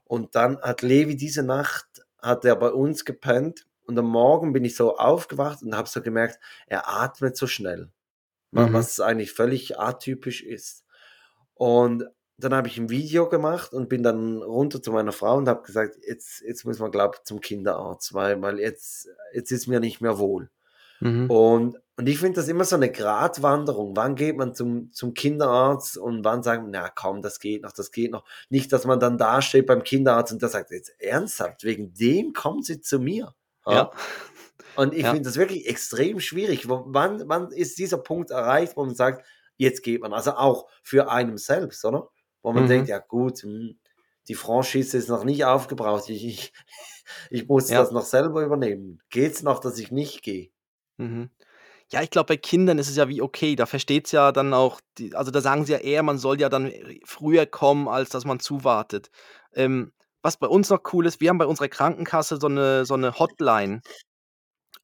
[0.03, 1.87] Und dann hat Levi diese Nacht,
[2.21, 6.01] hat er bei uns gepennt und am Morgen bin ich so aufgewacht und habe so
[6.01, 7.91] gemerkt, er atmet so schnell
[8.51, 8.73] Mhm.
[8.73, 10.83] was eigentlich völlig atypisch ist.
[11.53, 12.05] Und
[12.37, 15.61] dann habe ich ein Video gemacht und bin dann runter zu meiner Frau und habe
[15.61, 19.79] gesagt, jetzt, jetzt muss man, glaube ich, zum Kinderarzt, weil, weil jetzt, jetzt ist mir
[19.79, 20.49] nicht mehr wohl.
[21.01, 21.29] Mhm.
[21.29, 23.95] Und, und ich finde das immer so eine Gratwanderung.
[23.95, 27.73] Wann geht man zum, zum Kinderarzt und wann sagt man, na komm, das geht noch,
[27.73, 28.23] das geht noch.
[28.49, 32.31] Nicht, dass man dann da steht beim Kinderarzt und der sagt, jetzt ernsthaft, wegen dem
[32.33, 33.33] kommen sie zu mir.
[33.67, 33.91] Ja.
[34.75, 35.09] Und ich Ja.
[35.09, 36.69] finde das wirklich extrem schwierig.
[36.69, 39.25] Wann, wann ist dieser Punkt erreicht, wo man sagt,
[39.57, 40.13] jetzt geht man?
[40.13, 42.09] Also auch für einem selbst, oder?
[42.41, 42.67] Wo man Mhm.
[42.67, 43.79] denkt, ja gut, hm,
[44.27, 46.09] die Franchise ist noch nicht aufgebraucht.
[46.09, 46.53] Ich, ich,
[47.31, 47.81] ich muss Ja.
[47.81, 49.01] das noch selber übernehmen.
[49.09, 50.51] Geht's noch, dass ich nicht gehe?
[50.97, 51.29] Mhm.
[51.91, 54.81] Ja, ich glaube, bei Kindern ist es ja wie okay, da versteht's ja dann auch
[54.97, 58.09] die also, da sagen sie ja eher, man soll ja dann, äh, früher kommen, als
[58.09, 59.11] dass man zuwartet.
[59.53, 59.93] Ähm,
[60.23, 63.17] was bei uns noch cool ist, wir haben bei unserer Krankenkasse so 'ne so 'ne
[63.19, 63.81] Hotline.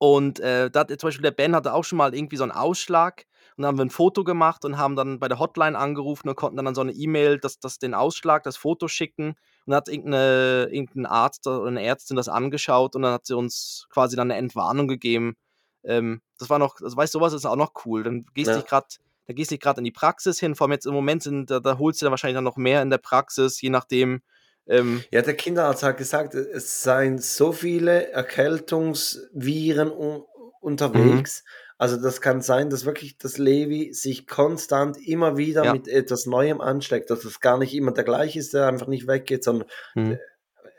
[0.02, 3.26] Und, äh, da zum Beispiel der Ben hatte auch schon mal irgendwie so 'n Ausschlag
[3.58, 6.36] und da haben wir 'n Foto gemacht und haben dann bei der Hotline angerufen und
[6.36, 9.30] konnten dann an so 'ne E-Mail das das den Ausschlag, das Foto schicken.
[9.30, 13.14] Und dann hat irgend 'ne irgend 'n Arzt oder 'ne Ärztin das angeschaut und dann
[13.14, 15.36] hat sie uns quasi dann 'ne Entwarnung gegeben.
[15.84, 18.04] Ähm, das war noch also, weißt du, so was ist auch noch cool.
[18.04, 18.56] Dann gehst Ja.
[18.56, 20.56] dich grad da gehst du nicht gerade in die Praxis hin.
[20.56, 22.82] Vor allem jetzt im Moment sind, da, da holst du dann wahrscheinlich dann noch mehr
[22.84, 24.22] in der Praxis, je nachdem.
[24.68, 30.26] Ähm, Ja, der Kinderarzt hat gesagt, es seien so viele Erkältungsviren u-
[30.62, 31.44] unterwegs.
[31.44, 31.50] Mhm.
[31.78, 35.74] Also das kann sein, dass wirklich das Levi sich konstant immer wieder Ja.
[35.74, 39.08] mit etwas Neuem ansteckt, dass es gar nicht immer der gleiche ist, der einfach nicht
[39.08, 40.18] weggeht, sondern mhm.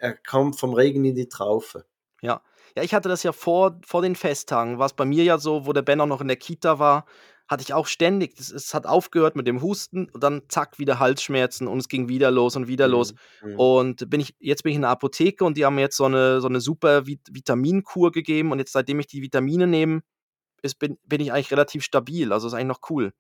[0.01, 1.85] er kommt vom Regen in die Traufe.
[2.23, 2.43] Ja.
[2.77, 5.67] Ja, ich hatte das ja vor, vor den Festtagen, war es bei mir ja so,
[5.67, 7.07] wo der Ben auch noch in der Kita war,
[7.49, 11.69] hatte ich auch ständig, es hat aufgehört mit dem Husten und dann zack, wieder Halsschmerzen
[11.69, 13.15] und es ging wieder los und wieder los.
[13.43, 13.51] Mhm.
[13.53, 13.59] Mhm.
[13.59, 16.05] Und bin ich, jetzt bin ich in der Apotheke und die haben mir jetzt so
[16.05, 20.03] eine, so eine super Vit Vitaminkur gegeben und jetzt, seitdem ich die Vitamine nehme,
[20.63, 22.33] ist, bin, bin ich eigentlich relativ stabil.
[22.33, 23.13] Also ist eigentlich noch cool.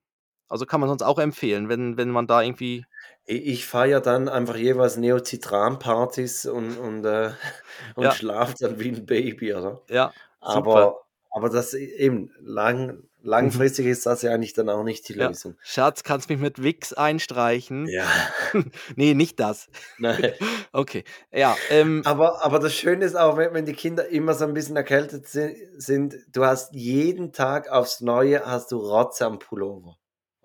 [0.48, 2.84] Also kann man sonst auch empfehlen, wenn, wenn man da irgendwie.
[3.24, 7.30] Ich, feiere dann einfach jeweils Neozitran-Partys und, und, äh,
[7.96, 8.10] und Ja.
[8.12, 9.82] schlafe dann wie ein Baby, oder?
[9.88, 10.70] Ja, super.
[10.70, 11.00] Aber,
[11.30, 15.28] aber das eben, lang, langfristig ist das ja eigentlich dann auch nicht die Ja.
[15.28, 15.56] Lösung.
[15.62, 17.86] Schatz, kannst mich mit Wix einstreichen?
[17.88, 18.06] Ja,
[18.96, 19.68] nee, nicht das.
[19.98, 20.32] nein.
[20.72, 21.04] Okay.
[21.32, 24.52] Ja, ähm, Aber, aber das Schöne ist auch, wenn, wenn die Kinder immer so ein
[24.52, 29.96] bisschen erkältet si- sind, du hast jeden Tag aufs Neue hast du Rotze am Pullover.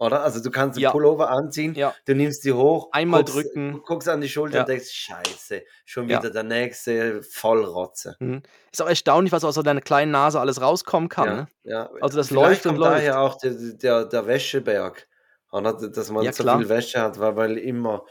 [0.02, 0.24] Oder?
[0.24, 0.89] Also du kannst den Ja.
[0.91, 3.82] Pullover anziehen, ja, du nimmst die hoch, Einmal guckst, drücken.
[3.86, 4.62] guckst an die Schulter Ja.
[4.64, 8.16] und denkst, scheiße, schon wieder der nächste voll Rotze.
[8.20, 8.41] Mhm.
[8.72, 11.47] Ist auch erstaunlich, was aus so deiner kleinen Nase alles rauskommen kann.
[11.64, 11.89] Ja, Ne?
[12.02, 12.93] Also das Vielleicht läuft und läuft.
[12.97, 15.08] daher auch der, der, der Wäscheberg,
[15.52, 15.74] oder?
[15.74, 18.04] dass man so viel Wäsche hat, weil, weil immer,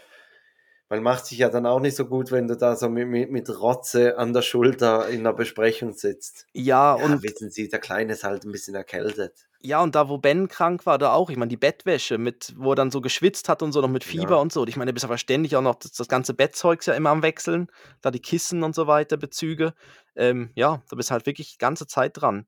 [0.90, 3.30] weil macht sich ja dann auch nicht so gut, wenn du da so mit, mit,
[3.30, 6.46] mit Rotze an der Schulter in der Besprechung sitzt.
[6.52, 9.46] Ja, Ja, und wissen Sie, der Kleine ist halt ein bisschen erkältet.
[9.62, 11.30] ja, und da, wo Ben krank war, da auch.
[11.30, 14.04] Ich meine, die Bettwäsche, mit, wo er dann so geschwitzt hat und so, noch mit
[14.04, 14.36] Fieber Ja.
[14.36, 14.66] und so.
[14.66, 17.22] Ich meine, du bist aber ständig auch noch das, das ganze Bettzeugs ja immer am
[17.22, 17.68] Wechseln.
[18.02, 19.74] Da die Kissen und so weiter, Bezüge.
[20.16, 22.46] Ähm, ja, da bist halt wirklich die ganze Zeit dran.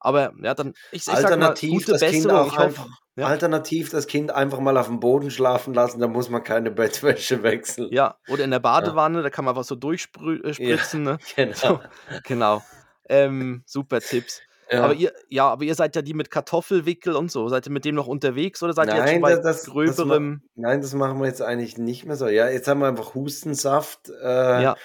[0.00, 3.26] Aber ja, dann, ich, ich mal, Alternativ gute das Kind auch Ich hoffe, einfach, ja.
[3.26, 7.42] alternativ das Kind einfach mal auf dem Boden schlafen lassen, da muss man keine Bettwäsche
[7.42, 7.88] wechseln.
[7.92, 11.02] Ja, oder in der Badewanne, da kann man einfach so durchspritzen.
[11.02, 11.18] Ne?
[11.36, 11.54] Genau.
[11.54, 11.80] So,
[12.24, 12.62] genau.
[13.08, 14.40] Ähm, super Tipps.
[14.70, 14.84] Ja.
[14.84, 17.48] Aber ihr, ja, aber ihr seid ja die mit Kartoffelwickel und so.
[17.48, 19.62] Seid ihr mit dem noch unterwegs oder seid ihr jetzt schon Nein, bei das, das,
[19.64, 20.42] das, gröberem?
[20.54, 22.28] nein, das machen wir jetzt eigentlich nicht mehr so.
[22.28, 24.76] Ja, jetzt haben wir einfach Hustensaft äh, Ja,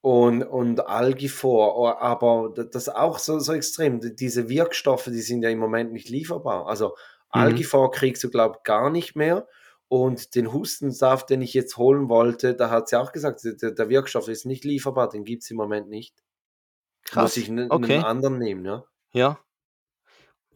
[0.00, 4.00] und, und Algifor, Oh, aber da- das ist auch so, so extrem.
[4.16, 6.66] Diese Wirkstoffe, die sind ja im Moment nicht lieferbar.
[6.66, 6.88] Also
[7.34, 7.40] Mhm.
[7.42, 9.46] Algifor kriegst du, glaube ich, gar nicht mehr.
[9.88, 13.88] Und den Hustensaft, den ich jetzt holen wollte, da hat sie auch gesagt, der, der
[13.88, 16.14] Wirkstoff ist nicht lieferbar, den gibt es im Moment nicht.
[17.04, 17.22] krass.
[17.24, 17.98] Muss ich einen, Okay.
[17.98, 18.84] anderen nehmen, ja.
[19.12, 19.38] Ja.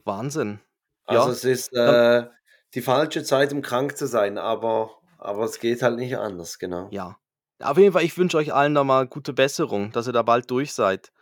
[0.04, 0.60] Wahnsinn.
[1.04, 1.32] Also Ja.
[1.32, 2.26] es ist äh,
[2.74, 6.88] die falsche Zeit, um krank zu sein, aber, aber es geht halt nicht anders, genau.
[6.90, 7.16] ja.
[7.62, 10.50] Auf jeden Fall, ich wünsche euch allen da mal gute Besserung, dass ihr da bald
[10.50, 11.12] durch seid.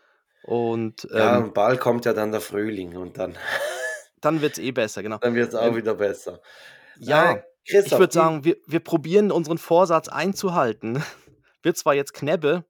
[0.42, 3.36] Und Ja, ähm, und bald kommt ja dann der Frühling und dann,
[4.20, 5.18] dann wird es eh besser, genau.
[5.18, 6.40] dann wird es auch Ähm, wieder besser.
[6.96, 11.02] ja, Äh, ich würde sagen, wir, wir probieren unseren Vorsatz einzuhalten.
[11.62, 12.64] Wird zwar jetzt Knebbe,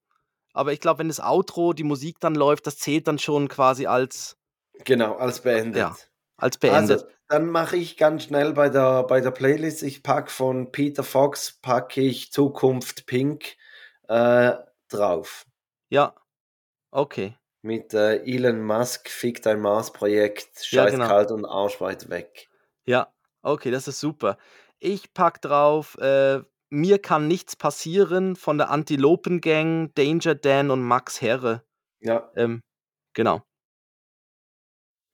[0.52, 3.86] aber ich glaube, wenn das Outro, die Musik dann läuft, das zählt dann schon quasi
[3.86, 4.36] als,
[4.84, 6.10] genau, ja, beendet.
[6.36, 7.06] als Also, beendet.
[7.28, 11.58] dann mache ich ganz schnell bei der, bei der Playlist, ich packe von Peter Fox,
[11.62, 13.56] packe ich Zukunft Pink
[14.10, 14.56] äh,
[14.88, 15.44] drauf.
[15.90, 16.14] Ja,
[16.90, 17.36] okay.
[17.62, 21.06] Mit äh, Elon Musk, Fick dein Mars-Projekt, Ja, scheiß genau.
[21.06, 22.48] kalt und arschweit weg.
[22.86, 24.38] Ja, okay, das ist super.
[24.78, 26.40] Ich pack drauf, äh,
[26.70, 31.64] mir kann nichts passieren von der Antilopen Gang, Danger Dan und Max Herre.
[32.00, 32.62] Ja, Ähm,
[33.14, 33.42] genau.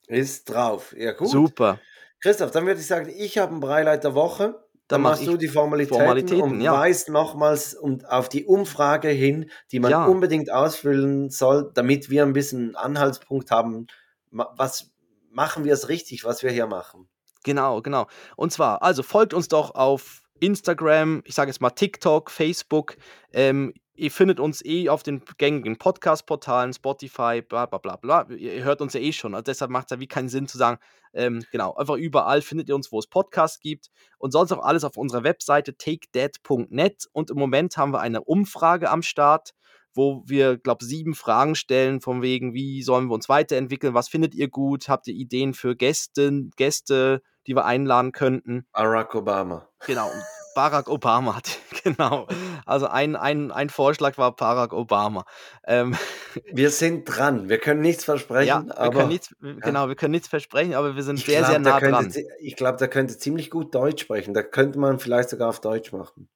[0.06, 0.94] ist drauf.
[0.96, 1.28] Ja, gut.
[1.28, 1.80] Super.
[2.22, 4.65] Christoph, dann würde ich sagen, ich habe ein Breileit der Woche.
[4.88, 6.72] Dann Dann mach machst ich du die Formalitäten, Formalitäten, und ja.
[6.72, 10.04] weist nochmals um, auf die Umfrage hin, die man Ja.
[10.06, 13.88] unbedingt ausfüllen soll, damit wir ein bisschen Anhaltspunkt haben,
[14.30, 14.92] was
[15.30, 17.08] machen wir es richtig, was wir hier machen.
[17.42, 18.06] Genau, genau.
[18.36, 22.96] Und zwar, also folgt uns doch auf Instagram, ich sage jetzt mal TikTok, Facebook.
[23.32, 28.26] Ähm, ihr findet uns eh auf den gängigen Podcast-Portalen, Spotify, bla bla bla bla.
[28.30, 29.34] Ihr, hört uns ja eh schon.
[29.34, 30.78] Also deshalb macht es ja wie keinen Sinn zu sagen,
[31.12, 33.90] ähm, genau, einfach überall findet ihr uns, wo es Podcasts gibt.
[34.18, 37.06] Und sonst auch alles auf unserer Webseite takedead.net.
[37.12, 39.52] Und im Moment haben wir eine Umfrage am Start,
[39.94, 44.34] wo wir, glaube sieben Fragen stellen, von wegen, wie sollen wir uns weiterentwickeln, was findet
[44.34, 48.66] ihr gut, habt ihr Ideen für Gäste, Gäste, die wir einladen könnten.
[48.72, 49.68] Barack Obama.
[49.86, 50.10] Genau,
[50.56, 52.26] Barack Obama hat, genau.
[52.64, 55.26] Also ein, ein, ein Vorschlag war Barack Obama.
[55.64, 55.94] Ähm,
[56.50, 57.50] Wir sind dran.
[57.50, 60.96] Wir können nichts ja, versprechen, wir aber können nichts, genau, wir können nichts versprechen, aber
[60.96, 62.30] wir sind ich sehr, sehr glaube, der nah könnte, dran.
[62.40, 64.32] ich glaube, der könnte ziemlich gut Deutsch sprechen.
[64.32, 66.28] Da könnte man vielleicht sogar auf Deutsch machen.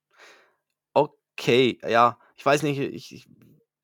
[0.93, 3.27] Okay, ja, ich weiß nicht, ich, ich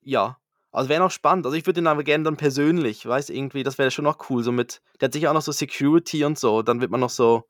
[0.02, 0.38] ja.
[0.70, 1.46] Also wäre noch spannend.
[1.46, 4.44] Also ich würde ihn aber gerne dann persönlich, weißt irgendwie, das wäre schon noch cool.
[4.44, 6.62] So mit, der hat sicher auch noch so Security und so.
[6.62, 7.44] Dann wird man noch so,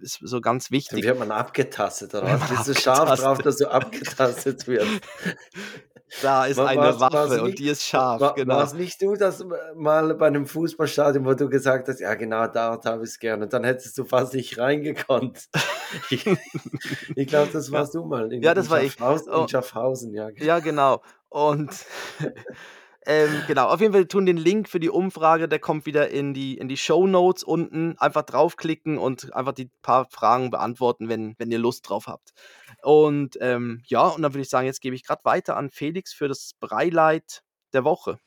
[0.00, 1.04] ist so ganz Dann wichtig.
[1.04, 2.22] wird man abgetastet, was?
[2.22, 4.86] man Bist du scharf drauf, dass du abgetastet wirst?
[6.22, 8.54] Da ist Wa- eine war's- war's Waffe und nicht- die ist scharf, War, genau.
[8.54, 9.44] war es nicht du, dass
[9.74, 13.42] mal bei einem Fußballstadion, wo du gesagt hast, ja genau, dort habe ich es gerne,
[13.44, 15.48] und dann hättest du fast nicht reingekonnt.
[16.10, 16.24] ich
[17.16, 18.32] ich glaube, das warst du mal.
[18.32, 18.92] In, Ja, das in war ich.
[18.92, 19.42] Schaffhausen, Oh.
[19.42, 20.28] In Schaffhausen, ja.
[20.36, 21.02] Ja, genau.
[21.28, 21.70] Und
[23.06, 26.34] ähm, genau, auf jeden Fall tun den Link für die Umfrage, der kommt wieder in
[26.34, 27.96] die, in die Show Notes unten.
[27.98, 32.32] Einfach draufklicken und einfach die paar Fragen beantworten, wenn, wenn ihr Lust drauf habt.
[32.82, 36.12] Und ähm, ja, und dann würde ich sagen, jetzt gebe ich gerade weiter an Felix
[36.12, 37.42] für das Breileid
[37.72, 38.18] der Woche.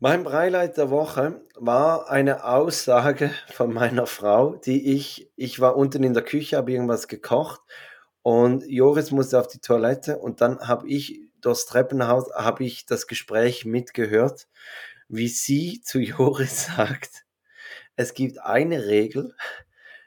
[0.00, 6.04] Mein Beileid der Woche war eine Aussage von meiner Frau, die ich, ich war unten
[6.04, 7.60] in der Küche, habe irgendwas gekocht
[8.22, 13.08] und Joris musste auf die Toilette und dann habe ich durchs Treppenhaus, habe ich das
[13.08, 14.46] Gespräch mitgehört,
[15.08, 17.24] wie sie zu Joris sagt,
[17.96, 19.34] es gibt eine Regel,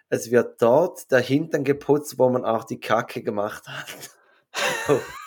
[0.08, 3.88] es wird dort der Hintern geputzt, wo man auch die Kacke gemacht hat.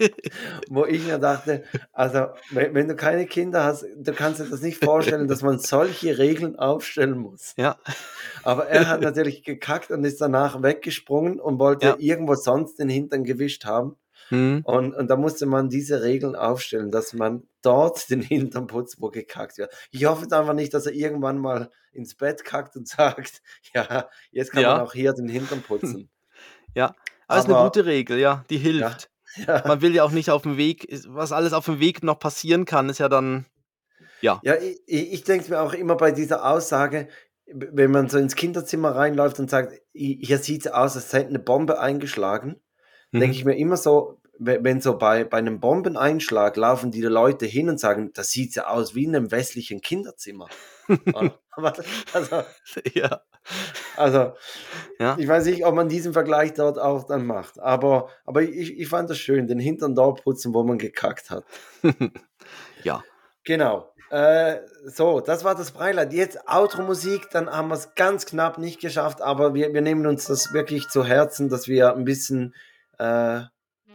[0.68, 4.62] wo ich mir dachte, also wenn, wenn du keine Kinder hast, du kannst dir das
[4.62, 7.54] nicht vorstellen, dass man solche Regeln aufstellen muss.
[7.56, 7.76] Ja,
[8.42, 11.96] Aber er hat natürlich gekackt und ist danach weggesprungen und wollte Ja.
[11.98, 13.96] irgendwo sonst den Hintern gewischt haben.
[14.28, 14.62] hm.
[14.64, 19.08] Und, und da musste man diese Regeln aufstellen, dass man dort den Hintern putzt, wo
[19.10, 19.72] gekackt wird.
[19.90, 23.42] Ich hoffe einfach nicht, dass er irgendwann mal ins Bett kackt und sagt,
[23.74, 24.74] ja, jetzt kann Ja.
[24.76, 26.08] man auch hier den Hintern putzen.
[26.74, 26.94] ja.
[27.26, 29.02] Aber es ist eine Aber- gute Regel, ja, die hilft.
[29.02, 29.08] Ja.
[29.46, 32.64] Man will ja auch nicht auf dem Weg, was alles auf dem Weg noch passieren
[32.64, 33.46] kann, ist ja dann,
[34.20, 37.08] ja, Ja, ich, ich denke mir auch immer bei dieser Aussage,
[37.46, 41.28] wenn man so ins Kinderzimmer reinläuft und sagt, "I- hier sieht es aus, als hätte
[41.30, 42.60] eine Bombe eingeschlagen,
[43.12, 43.20] Mhm.
[43.20, 47.46] denke ich mir immer so, we- wenn so bei, bei einem Bombeneinschlag laufen die Leute
[47.46, 50.48] hin und sagen, das sieht ja aus wie in einem westlichen Kinderzimmer.
[51.14, 51.72] Ja, aber-
[52.12, 52.42] also,
[52.94, 53.20] ja,
[53.96, 54.32] also
[54.98, 55.16] ja.
[55.18, 58.88] ich weiß nicht, ob man diesen Vergleich dort auch dann macht, aber, aber ich, ich
[58.88, 61.44] fand das schön, den Hintern dort putzen, wo man gekackt hat.
[62.84, 63.02] ja.
[63.44, 63.92] Genau.
[64.10, 66.12] Äh, so, das war das Breileid.
[66.12, 70.26] Jetzt Outro-Musik, dann haben wir es ganz knapp nicht geschafft, aber wir, wir nehmen uns
[70.26, 72.54] das wirklich zu Herzen, dass wir ein bisschen
[72.98, 73.42] äh,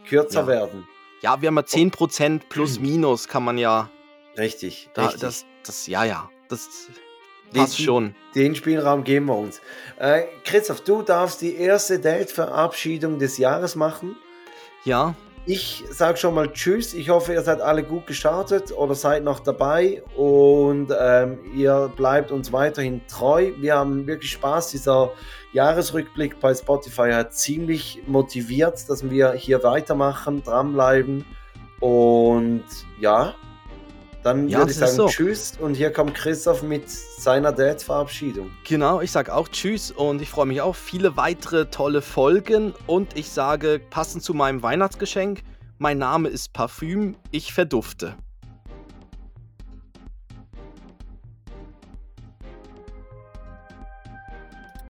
[0.08, 0.46] kürzer Ja.
[0.46, 0.88] werden.
[1.20, 3.90] Ja, wir haben ja 10% plus minus, kann man ja,
[4.38, 5.20] Richtig, da, richtig.
[5.20, 6.68] das, das, ja, ja, das
[7.54, 8.14] Die- schon.
[8.34, 9.60] Den Spielraum geben wir uns.
[9.98, 14.16] Äh, Christoph, du darfst die erste Date-Verabschiedung des Jahres machen.
[14.84, 15.14] Ja,
[15.48, 16.92] Ich sage schon mal Tschüss.
[16.92, 22.32] Ich hoffe, ihr seid alle gut gestartet oder seid noch dabei und ähm, ihr bleibt
[22.32, 23.52] uns weiterhin treu.
[23.60, 24.72] Wir haben wirklich Spaß.
[24.72, 25.12] Dieser
[25.52, 31.24] Jahresrückblick bei Spotify hat ziemlich motiviert, dass wir hier weitermachen, dranbleiben.
[31.78, 32.64] Und
[32.98, 33.34] ja,
[34.26, 35.06] dann Ja, würde ich sagen so.
[35.06, 35.54] Tschüss.
[35.60, 38.50] Und hier kommt Christoph mit seiner Date-Verabschiedung.
[38.66, 43.16] genau, ich sage auch Tschüss und ich freue mich auf viele weitere tolle Folgen und
[43.16, 45.42] ich sage, passend zu meinem Weihnachtsgeschenk,
[45.78, 48.16] mein Name ist Parfüm, ich verdufte.